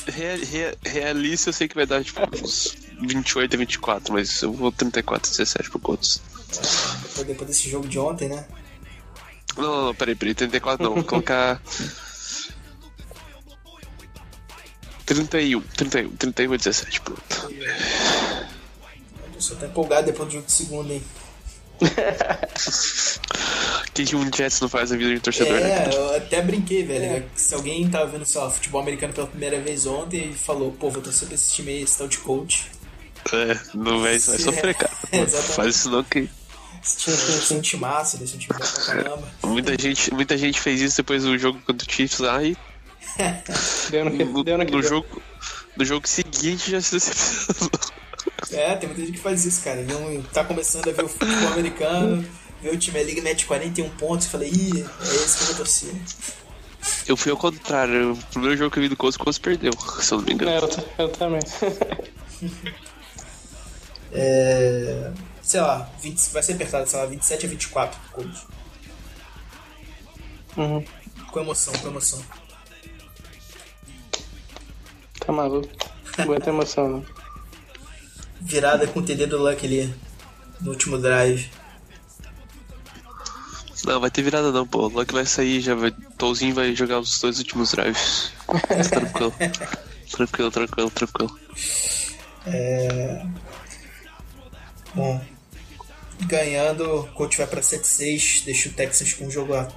Real, 0.07 0.37
real, 0.37 0.73
realista 0.85 1.49
eu 1.49 1.53
sei 1.53 1.67
que 1.67 1.73
vai 1.73 1.85
dar 1.85 2.03
tipo 2.03 2.21
uns 2.43 2.77
28 3.01 3.55
a 3.55 3.57
24, 3.57 4.13
mas 4.13 4.41
eu 4.41 4.53
vou 4.53 4.71
34 4.71 5.27
a 5.27 5.31
17 5.31 5.71
por 5.71 5.81
Colts. 5.81 6.21
Depois, 7.01 7.27
depois 7.27 7.49
desse 7.49 7.69
jogo 7.69 7.87
de 7.87 7.97
ontem, 7.97 8.29
né? 8.29 8.45
Não, 9.57 9.63
não, 9.63 9.85
não, 9.87 9.95
peraí, 9.95 10.15
peraí, 10.15 10.35
34 10.35 10.83
não, 10.83 10.93
vou 10.93 11.03
colocar 11.03 11.59
31, 15.05 15.61
31, 15.61 16.15
31 16.15 16.53
a 16.53 16.57
17, 16.57 17.01
pronto. 17.01 17.21
Tô 19.33 19.41
só 19.41 19.55
tá 19.55 19.65
empolgado 19.65 20.05
depois 20.05 20.29
do 20.29 20.33
jogo 20.33 20.45
de 20.45 20.51
segunda, 20.51 20.93
hein? 20.93 21.03
O 23.87 23.91
que, 23.93 24.05
que 24.05 24.15
um 24.15 24.29
Jets 24.33 24.59
não 24.61 24.69
faz 24.69 24.91
na 24.91 24.97
vida 24.97 25.13
de 25.13 25.19
torcedor, 25.19 25.59
né? 25.59 25.71
É, 25.71 25.75
cara? 25.77 25.93
eu 25.93 26.15
até 26.17 26.41
brinquei, 26.41 26.83
velho. 26.83 27.25
Se 27.35 27.53
alguém 27.53 27.87
tava 27.89 28.07
vendo, 28.07 28.25
sei 28.25 28.41
lá, 28.41 28.49
futebol 28.49 28.81
americano 28.81 29.13
pela 29.13 29.27
primeira 29.27 29.59
vez 29.59 29.85
ontem 29.85 30.31
e 30.31 30.33
falou, 30.33 30.71
pô, 30.71 30.89
vou 30.89 31.01
torcer 31.01 31.27
pra 31.27 31.35
esse 31.35 31.51
time 31.51 31.71
aí, 31.71 31.83
esse 31.83 31.97
tal 31.97 32.07
de 32.07 32.17
coach. 32.17 32.67
É, 33.33 33.57
não 33.73 34.01
vai, 34.01 34.17
vai 34.19 34.37
sofrer, 34.37 34.75
cara. 34.75 34.91
Exatamente. 35.11 35.53
Faz 35.53 35.75
isso 35.75 35.89
não 35.89 36.03
que. 36.03 36.29
Esse 36.83 36.97
time 37.61 37.61
é 37.73 37.77
um 37.77 37.79
massa, 37.79 38.17
é 38.17 38.21
um 38.21 38.25
time 38.25 38.45
bom 38.47 38.57
pra 38.57 38.85
caramba. 38.85 39.33
Muita 39.43 39.81
gente, 39.81 40.13
muita 40.13 40.37
gente 40.37 40.59
fez 40.59 40.81
isso 40.81 40.97
depois 40.97 41.23
do 41.23 41.37
jogo 41.37 41.59
contra 41.65 41.87
o 41.87 41.91
Chiefs 41.91 42.19
lá 42.19 42.43
e 42.43 42.55
Deu 43.89 44.05
no 44.05 44.11
que, 44.11 44.23
no, 44.23 44.43
deu 44.43 44.57
no, 44.57 44.65
que 44.65 44.71
no 44.71 44.81
deu. 44.81 44.89
jogo, 44.89 45.21
no 45.75 45.85
jogo 45.85 46.07
seguinte 46.07 46.71
já 46.71 46.81
se 46.81 46.95
decepcionou. 46.95 47.71
É, 48.51 48.75
tem 48.75 48.87
muita 48.89 49.01
gente 49.05 49.13
que 49.13 49.19
faz 49.23 49.45
isso, 49.45 49.63
cara. 49.63 49.81
Um- 49.81 50.21
tá 50.21 50.43
começando 50.43 50.87
a 50.87 50.91
ver 50.91 51.03
o 51.05 51.07
futebol 51.09 51.47
americano, 51.53 52.25
vê 52.61 52.69
o 52.69 52.77
time 52.77 52.99
ali 52.99 53.15
que 53.15 53.21
mete 53.21 53.45
41 53.45 53.89
pontos 53.91 54.27
e 54.27 54.29
fala, 54.29 54.45
ih, 54.45 54.71
é 55.01 55.15
esse 55.15 55.37
que 55.37 55.43
eu 55.43 55.47
vou 55.47 55.55
torcer. 55.57 55.93
Eu 57.07 57.17
fui 57.17 57.31
ao 57.31 57.37
contrário. 57.37 58.13
O 58.13 58.17
primeiro 58.27 58.57
jogo 58.57 58.71
que 58.71 58.77
eu 58.79 58.83
vi 58.83 58.89
do 58.89 58.95
Colts, 58.97 59.15
o 59.15 59.19
Colts 59.19 59.39
perdeu, 59.39 59.71
se 59.99 60.11
eu 60.13 60.19
não 60.19 60.25
me 60.25 60.33
engano. 60.33 60.51
É, 60.51 60.57
eu, 60.59 60.69
eu 60.99 61.09
também. 61.09 61.41
É. 64.17 65.11
Sei 65.41 65.59
lá, 65.59 65.89
20 66.01 66.17
vai 66.31 66.41
ser 66.41 66.53
apertado, 66.53 66.87
sei 66.89 66.99
lá, 66.99 67.05
27 67.05 67.45
a 67.45 67.49
24 67.49 67.99
pro 67.99 68.11
Colts. 68.23 68.41
Uhum. 70.57 70.83
Com 71.31 71.39
emoção, 71.41 71.73
com 71.73 71.87
emoção. 71.89 72.21
Tá 75.19 75.31
maluco. 75.33 75.67
Muita 76.25 76.49
emoção, 76.49 76.99
né? 76.99 77.05
Virada 78.45 78.87
com 78.87 78.99
o 78.99 79.03
TD 79.03 79.25
do 79.27 79.37
Luck 79.41 79.65
ali 79.65 79.93
no 80.61 80.71
último 80.71 80.97
drive. 80.97 81.49
Não, 83.85 83.99
vai 83.99 84.09
ter 84.09 84.21
virada 84.23 84.51
não, 84.51 84.65
pô. 84.65 84.85
O 84.85 84.87
Luck 84.89 85.13
vai 85.13 85.25
sair, 85.25 85.61
já 85.61 85.75
vai. 85.75 85.91
Tolzinho 86.17 86.55
vai 86.55 86.75
jogar 86.75 86.99
os 86.99 87.19
dois 87.19 87.37
últimos 87.39 87.71
drives. 87.71 88.31
tranquilo. 88.89 89.33
Tranquilo, 90.11 90.51
tranquilo, 90.51 90.91
tranquilo. 90.91 91.39
É... 92.45 93.25
Bom, 94.93 95.19
ganhando, 96.21 96.99
o 97.01 97.07
coach 97.07 97.37
vai 97.37 97.47
para 97.47 97.59
7-6, 97.59 98.45
deixa 98.45 98.69
o 98.69 98.73
Texas 98.73 99.11
com 99.13 99.25
um 99.25 99.31
jogo 99.31 99.55
a- 99.55 99.67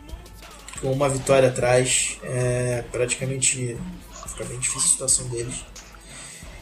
com 0.81 0.93
uma 0.93 1.09
vitória 1.09 1.49
atrás. 1.49 2.19
É, 2.23 2.85
praticamente 2.93 3.77
fica 4.29 4.45
bem 4.45 4.59
difícil 4.61 4.87
a 4.87 4.93
situação 4.93 5.29
deles. 5.29 5.65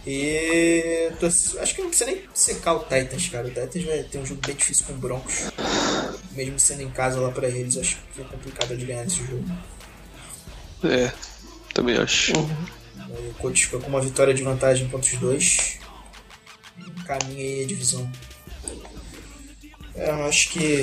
E 0.07 1.11
tô- 1.19 1.27
acho 1.27 1.75
que 1.75 1.83
não 1.83 1.89
precisa 1.89 2.11
nem 2.11 2.23
secar 2.33 2.75
o 2.75 2.81
Titans, 2.85 3.29
cara. 3.29 3.47
O 3.47 3.51
Titans 3.51 3.85
vai 3.85 4.03
ter 4.05 4.19
um 4.19 4.27
jogo 4.27 4.41
bem 4.47 4.55
difícil 4.55 4.87
com 4.87 4.93
o 4.93 4.97
Broncos. 4.97 5.35
Mesmo 6.33 6.61
sendo 6.61 6.83
em 6.83 6.91
casa 6.91 7.19
lá 7.21 7.31
para 7.33 7.49
eles, 7.49 7.77
acho 7.77 7.99
que 8.15 8.21
é 8.21 8.25
complicado 8.25 8.77
de 8.77 8.85
ganhar 8.85 9.05
esse 9.05 9.17
jogo. 9.17 9.45
É, 10.85 11.11
também 11.75 11.97
acho. 11.97 12.33
O 12.39 13.35
coach 13.39 13.65
fica 13.67 13.79
com 13.79 13.89
uma 13.89 14.01
vitória 14.01 14.33
de 14.33 14.43
vantagem 14.43 14.89
contra 14.89 15.13
os 15.13 15.19
dois. 15.19 15.79
Caminha 17.07 17.41
aí 17.43 17.65
a 17.65 17.67
divisão. 17.67 18.11
É, 19.95 20.11
eu 20.11 20.25
acho 20.27 20.51
que 20.51 20.83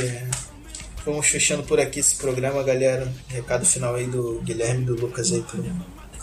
vamos 1.06 1.28
fechando 1.28 1.64
por 1.64 1.80
aqui 1.80 2.00
esse 2.00 2.16
programa, 2.18 2.62
galera. 2.64 3.12
Recado 3.28 3.66
final 3.66 3.96
aí 3.96 4.08
do 4.08 4.42
Guilherme 4.42 4.82
e 4.84 4.86
do 4.86 4.96
Lucas 5.00 5.32
aí 5.32 5.42
pro, 5.44 5.64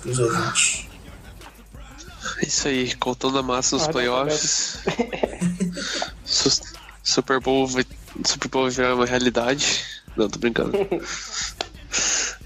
pros 0.02 0.18
ouvintes. 0.18 0.86
É 2.42 2.46
isso 2.46 2.68
aí, 2.68 2.94
contando 2.96 3.38
a 3.38 3.42
massa 3.42 3.76
nos 3.76 3.88
Ah, 3.88 3.92
playoffs. 3.92 4.78
Su- 6.24 6.62
Super 7.02 7.40
Bowl 7.40 7.66
vai, 7.66 7.84
Super 8.24 8.48
Bowl 8.48 8.70
virar 8.70 8.94
uma 8.94 9.06
realidade. 9.06 9.84
Não, 10.16 10.28
tô 10.28 10.38
brincando. 10.38 10.72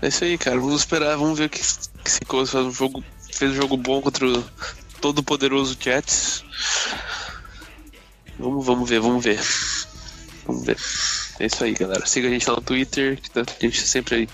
É 0.02 0.08
isso 0.08 0.24
aí, 0.24 0.38
cara. 0.38 0.58
Vamos 0.58 0.80
esperar, 0.80 1.16
vamos 1.16 1.38
ver 1.38 1.46
o 1.46 1.50
que, 1.50 1.60
que 1.60 2.24
Colts 2.26 2.50
faz 2.52 2.64
um 2.66 2.70
jogo. 2.72 3.02
Fez 3.32 3.50
um 3.52 3.54
jogo 3.54 3.76
bom 3.76 4.00
contra 4.00 4.26
o 4.26 4.44
todo 5.00 5.22
poderoso 5.22 5.76
Jets. 5.80 6.44
Vamos, 8.38 8.64
vamos 8.64 8.88
ver, 8.88 9.00
vamos 9.00 9.24
ver. 9.24 9.40
Vamos 10.46 10.64
ver. 10.66 10.76
É 11.40 11.46
isso 11.46 11.64
aí, 11.64 11.72
galera. 11.74 12.06
Siga 12.06 12.28
a 12.28 12.30
gente 12.30 12.48
lá 12.48 12.56
no 12.56 12.62
Twitter, 12.62 13.20
que 13.20 13.30
tá- 13.30 13.40
a 13.42 13.64
gente 13.64 13.80
tá 13.80 13.86
sempre 13.86 14.14
aí 14.14 14.28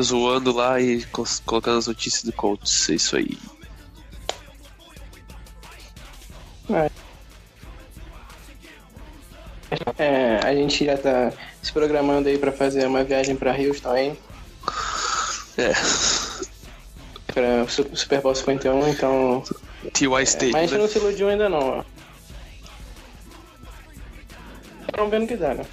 zoando 0.00 0.52
lá 0.52 0.80
e 0.80 1.04
colocando 1.44 1.78
as 1.78 1.86
notícias 1.86 2.24
do 2.24 2.32
Colts. 2.32 2.88
É 2.90 2.94
isso 2.94 3.16
aí. 3.16 3.38
É, 9.98 10.38
a 10.44 10.54
gente 10.54 10.84
já 10.84 10.98
tá 10.98 11.32
se 11.62 11.72
programando 11.72 12.28
aí 12.28 12.36
pra 12.36 12.52
fazer 12.52 12.86
uma 12.86 13.02
viagem 13.02 13.34
pra 13.36 13.56
Houston 13.56 13.90
aí, 13.90 14.18
É. 15.56 15.72
pra 17.32 17.66
Su- 17.68 17.88
Super 17.94 18.20
Bowl 18.20 18.34
51, 18.34 18.88
então. 18.88 19.42
T.Y. 19.94 20.22
State, 20.24 20.52
Mas 20.52 20.60
a 20.60 20.66
gente 20.66 20.72
né? 20.74 20.78
não 20.78 20.88
se 20.88 20.98
iludiu 20.98 21.28
ainda 21.28 21.48
não, 21.48 21.78
ó. 21.80 21.84
Vamos 24.96 25.10
vendo 25.10 25.26
que 25.26 25.36
dá, 25.36 25.54
né? 25.54 25.64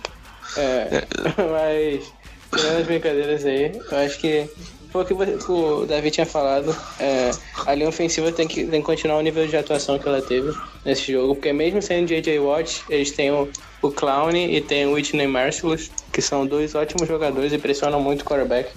É, 0.57 1.03
mas, 1.51 2.11
tirando 2.57 2.77
as 2.79 2.85
brincadeiras 2.85 3.45
aí, 3.45 3.77
eu 3.91 3.97
acho 3.99 4.17
que 4.17 4.49
foi 4.91 5.03
o 5.03 5.05
que 5.05 5.13
o 5.51 5.85
Davi 5.85 6.09
tinha 6.09 6.25
falado. 6.25 6.75
É, 6.99 7.31
a 7.67 7.75
linha 7.75 7.89
ofensiva 7.89 8.31
tem 8.31 8.47
que, 8.47 8.65
tem 8.65 8.79
que 8.79 8.85
continuar 8.85 9.17
o 9.17 9.21
nível 9.21 9.45
de 9.45 9.57
atuação 9.57 9.99
que 9.99 10.07
ela 10.07 10.21
teve 10.21 10.51
nesse 10.85 11.11
jogo, 11.11 11.35
porque 11.35 11.51
mesmo 11.51 11.81
sendo 11.81 12.07
J.J. 12.07 12.39
Watt, 12.39 12.83
eles 12.89 13.11
têm 13.11 13.31
o, 13.31 13.49
o 13.81 13.91
Clown 13.91 14.31
e 14.31 14.61
tem 14.61 14.85
o 14.85 14.93
Whitney 14.93 15.27
Merciless, 15.27 15.91
que 16.11 16.21
são 16.21 16.45
dois 16.45 16.75
ótimos 16.75 17.07
jogadores 17.07 17.53
e 17.53 17.57
pressionam 17.57 18.01
muito 18.01 18.21
o 18.21 18.25
quarterback. 18.25 18.69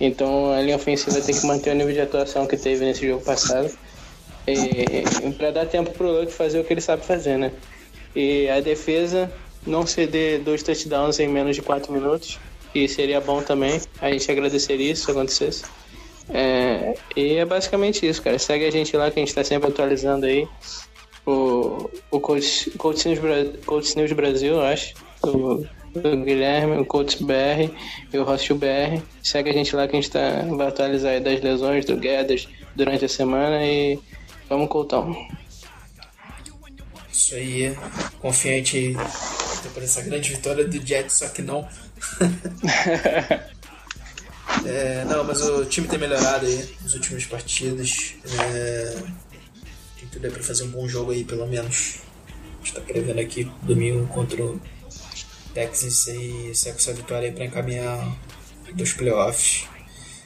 Então 0.00 0.52
a 0.52 0.60
linha 0.60 0.76
ofensiva 0.76 1.20
tem 1.20 1.34
que 1.34 1.46
manter 1.46 1.70
o 1.70 1.74
nível 1.74 1.92
de 1.92 2.00
atuação 2.00 2.46
que 2.46 2.56
teve 2.56 2.84
nesse 2.84 3.06
jogo 3.06 3.22
passado. 3.22 3.70
Pra 5.36 5.50
dar 5.50 5.66
tempo 5.66 5.90
pro 5.90 6.10
Luck 6.10 6.32
fazer 6.32 6.58
o 6.60 6.64
que 6.64 6.72
ele 6.72 6.80
sabe 6.80 7.04
fazer, 7.04 7.36
né? 7.36 7.52
E 8.16 8.48
a 8.48 8.60
defesa 8.60 9.30
não 9.66 9.86
ceder 9.86 10.40
dois 10.40 10.62
touchdowns 10.62 11.20
em 11.20 11.28
menos 11.28 11.54
de 11.54 11.62
quatro 11.62 11.92
minutos. 11.92 12.38
E 12.74 12.88
seria 12.88 13.20
bom 13.20 13.42
também. 13.42 13.80
A 14.00 14.10
gente 14.10 14.30
agradeceria 14.30 14.92
isso 14.92 15.04
se 15.04 15.10
acontecesse. 15.10 15.64
É, 16.32 16.94
e 17.16 17.34
é 17.34 17.44
basicamente 17.44 18.06
isso, 18.06 18.22
cara. 18.22 18.38
Segue 18.38 18.64
a 18.64 18.70
gente 18.70 18.96
lá 18.96 19.10
que 19.10 19.18
a 19.18 19.22
gente 19.22 19.34
tá 19.34 19.42
sempre 19.42 19.68
atualizando 19.68 20.26
aí. 20.26 20.46
O, 21.26 21.90
o 22.10 22.20
Coach, 22.20 22.70
Coach, 22.72 23.08
News, 23.08 23.64
Coach 23.64 23.96
News 23.96 24.12
Brasil, 24.12 24.54
eu 24.54 24.62
acho. 24.62 24.94
O, 25.22 25.66
o 25.94 26.24
Guilherme, 26.24 26.80
o 26.80 26.84
Coach 26.84 27.22
BR 27.22 27.72
e 28.12 28.18
o 28.18 28.28
Hostil 28.28 28.56
BR. 28.56 29.02
Segue 29.22 29.50
a 29.50 29.52
gente 29.52 29.74
lá 29.74 29.86
que 29.86 29.96
a 29.96 30.00
gente 30.00 30.10
tá, 30.10 30.42
vai 30.56 30.68
atualizar 30.68 31.12
aí 31.12 31.20
das 31.20 31.40
lesões 31.40 31.84
do 31.84 31.96
Guedes 31.96 32.48
durante 32.74 33.04
a 33.04 33.08
semana 33.08 33.64
e 33.64 33.98
vamos 34.48 34.68
Coltão. 34.68 35.14
Isso 37.12 37.34
aí, 37.34 37.76
confiante 38.20 38.76
aí 38.76 38.96
por 39.74 39.82
essa 39.82 40.00
grande 40.02 40.30
vitória 40.32 40.64
do 40.66 40.84
Jets, 40.84 41.18
só 41.18 41.28
que 41.28 41.42
não. 41.42 41.68
É, 44.66 45.04
não, 45.04 45.24
mas 45.24 45.40
o 45.40 45.64
time 45.64 45.86
tem 45.86 45.98
melhorado 45.98 46.44
aí 46.44 46.68
nas 46.82 46.94
últimas 46.94 47.24
partidas. 47.24 48.14
É, 48.38 48.96
tudo 50.12 50.26
aí 50.26 50.32
pra 50.32 50.42
fazer 50.42 50.64
um 50.64 50.70
bom 50.70 50.88
jogo 50.88 51.12
aí, 51.12 51.24
pelo 51.24 51.46
menos. 51.46 51.96
A 52.60 52.64
gente 52.64 52.74
tá 52.74 52.80
prevendo 52.80 53.20
aqui 53.20 53.50
domingo 53.62 54.06
contra 54.08 54.42
o 54.44 54.60
Texas 55.54 56.06
e 56.08 56.54
sai 56.54 56.72
com 56.72 56.78
essa 56.78 56.92
vitória 56.92 57.28
aí 57.28 57.34
pra 57.34 57.44
encaminhar 57.44 58.16
dos 58.74 58.92
playoffs. 58.92 59.64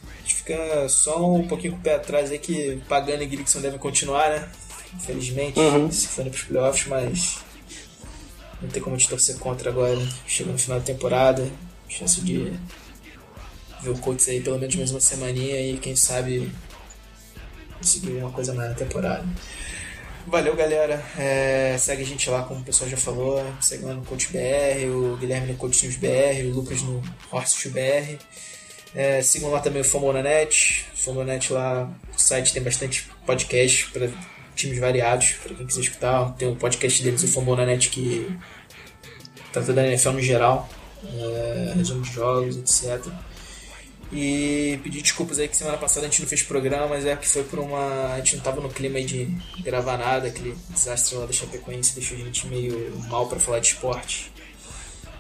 A 0.02 0.20
gente 0.20 0.34
fica 0.36 0.88
só 0.88 1.32
um 1.34 1.46
pouquinho 1.46 1.74
com 1.74 1.78
o 1.78 1.82
pé 1.82 1.94
atrás 1.94 2.30
aí 2.30 2.38
que 2.38 2.80
Pagano 2.88 3.22
e 3.22 3.26
Gregson 3.26 3.60
devem 3.60 3.78
continuar, 3.78 4.30
né? 4.30 4.48
Infelizmente, 4.94 5.58
Uhum. 5.58 5.90
se 5.90 6.08
forem 6.08 6.30
pros 6.30 6.44
playoffs, 6.44 6.86
mas 6.86 7.38
não 8.62 8.68
tem 8.68 8.82
como 8.82 8.96
a 8.96 8.98
gente 8.98 9.08
torcer 9.08 9.36
contra 9.38 9.70
agora. 9.70 10.00
Chega 10.26 10.50
no 10.52 10.58
final 10.58 10.78
da 10.80 10.84
temporada, 10.84 11.48
chance 11.88 12.20
de 12.20 12.52
ver 13.82 13.90
o 13.90 13.98
Colts 13.98 14.28
aí 14.28 14.40
pelo 14.40 14.58
menos 14.58 14.74
mais 14.76 14.90
uma 14.90 15.00
semaninha 15.00 15.60
e 15.60 15.78
quem 15.78 15.94
sabe 15.96 16.50
conseguir 17.78 18.12
uma 18.12 18.30
coisa 18.30 18.54
mais 18.54 18.70
na 18.70 18.74
temporada. 18.76 19.24
Valeu, 20.26 20.56
galera. 20.56 21.04
É, 21.18 21.76
segue 21.78 22.02
a 22.02 22.06
gente 22.06 22.30
lá, 22.30 22.42
como 22.44 22.60
o 22.60 22.64
pessoal 22.64 22.88
já 22.88 22.96
falou. 22.96 23.44
Segue 23.60 23.84
lá 23.84 23.94
no 23.94 24.04
Coach 24.04 24.28
BR, 24.32 24.86
o 24.90 25.16
Guilherme 25.16 25.52
no 25.52 25.58
Coach 25.58 25.86
BR, 25.98 26.46
o 26.46 26.50
Lucas 26.50 26.82
no 26.82 27.02
Horst 27.30 27.68
BR. 27.68 28.18
É, 28.94 29.20
sigam 29.20 29.50
lá 29.50 29.60
também 29.60 29.82
o 29.82 29.84
Fomonanet. 29.84 30.86
O 30.94 30.96
Fomonanet 30.96 31.52
lá, 31.52 31.90
o 32.14 32.18
site 32.18 32.52
tem 32.52 32.62
bastante 32.62 33.08
podcast 33.26 33.90
para 33.90 34.08
times 34.54 34.78
variados, 34.78 35.32
para 35.42 35.54
quem 35.54 35.66
quiser 35.66 35.80
escutar. 35.80 36.32
Tem 36.36 36.48
um 36.48 36.56
podcast 36.56 37.02
deles, 37.02 37.22
o 37.22 37.28
Fomonanet, 37.28 37.90
que 37.90 38.34
trata 39.52 39.72
da 39.72 39.86
NFL 39.86 40.12
no 40.12 40.22
geral, 40.22 40.68
é, 41.04 41.72
resumo 41.76 42.02
de 42.02 42.12
jogos, 42.12 42.56
etc. 42.56 43.12
E 44.12 44.78
pedir 44.82 45.02
desculpas 45.02 45.38
aí 45.38 45.48
que 45.48 45.56
semana 45.56 45.76
passada 45.76 46.06
a 46.06 46.08
gente 46.08 46.20
não 46.20 46.28
fez 46.28 46.42
programa, 46.42 46.88
mas 46.88 47.06
é 47.06 47.16
que 47.16 47.28
foi 47.28 47.42
por 47.42 47.58
uma. 47.58 48.12
A 48.12 48.16
gente 48.18 48.36
não 48.36 48.42
tava 48.42 48.60
no 48.60 48.68
clima 48.68 48.98
aí 48.98 49.04
de 49.04 49.28
gravar 49.60 49.96
nada, 49.96 50.28
aquele 50.28 50.56
desastre 50.68 51.16
lá 51.16 51.26
da 51.26 51.32
Chapecoense 51.32 51.94
deixou 51.94 52.16
a 52.16 52.20
gente 52.20 52.46
meio 52.46 52.96
mal 53.08 53.26
pra 53.26 53.40
falar 53.40 53.58
de 53.58 53.68
esporte. 53.68 54.30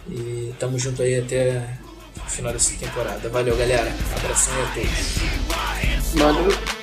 E 0.08 0.54
tamo 0.58 0.78
junto 0.78 1.02
aí 1.02 1.18
até 1.18 1.78
o 2.16 2.30
final 2.30 2.52
dessa 2.52 2.76
temporada. 2.76 3.28
Valeu, 3.28 3.56
galera. 3.56 3.92
Abração 4.16 4.54
aí 4.54 4.62
a 4.62 4.74
todos. 4.74 6.14
Valeu. 6.14 6.73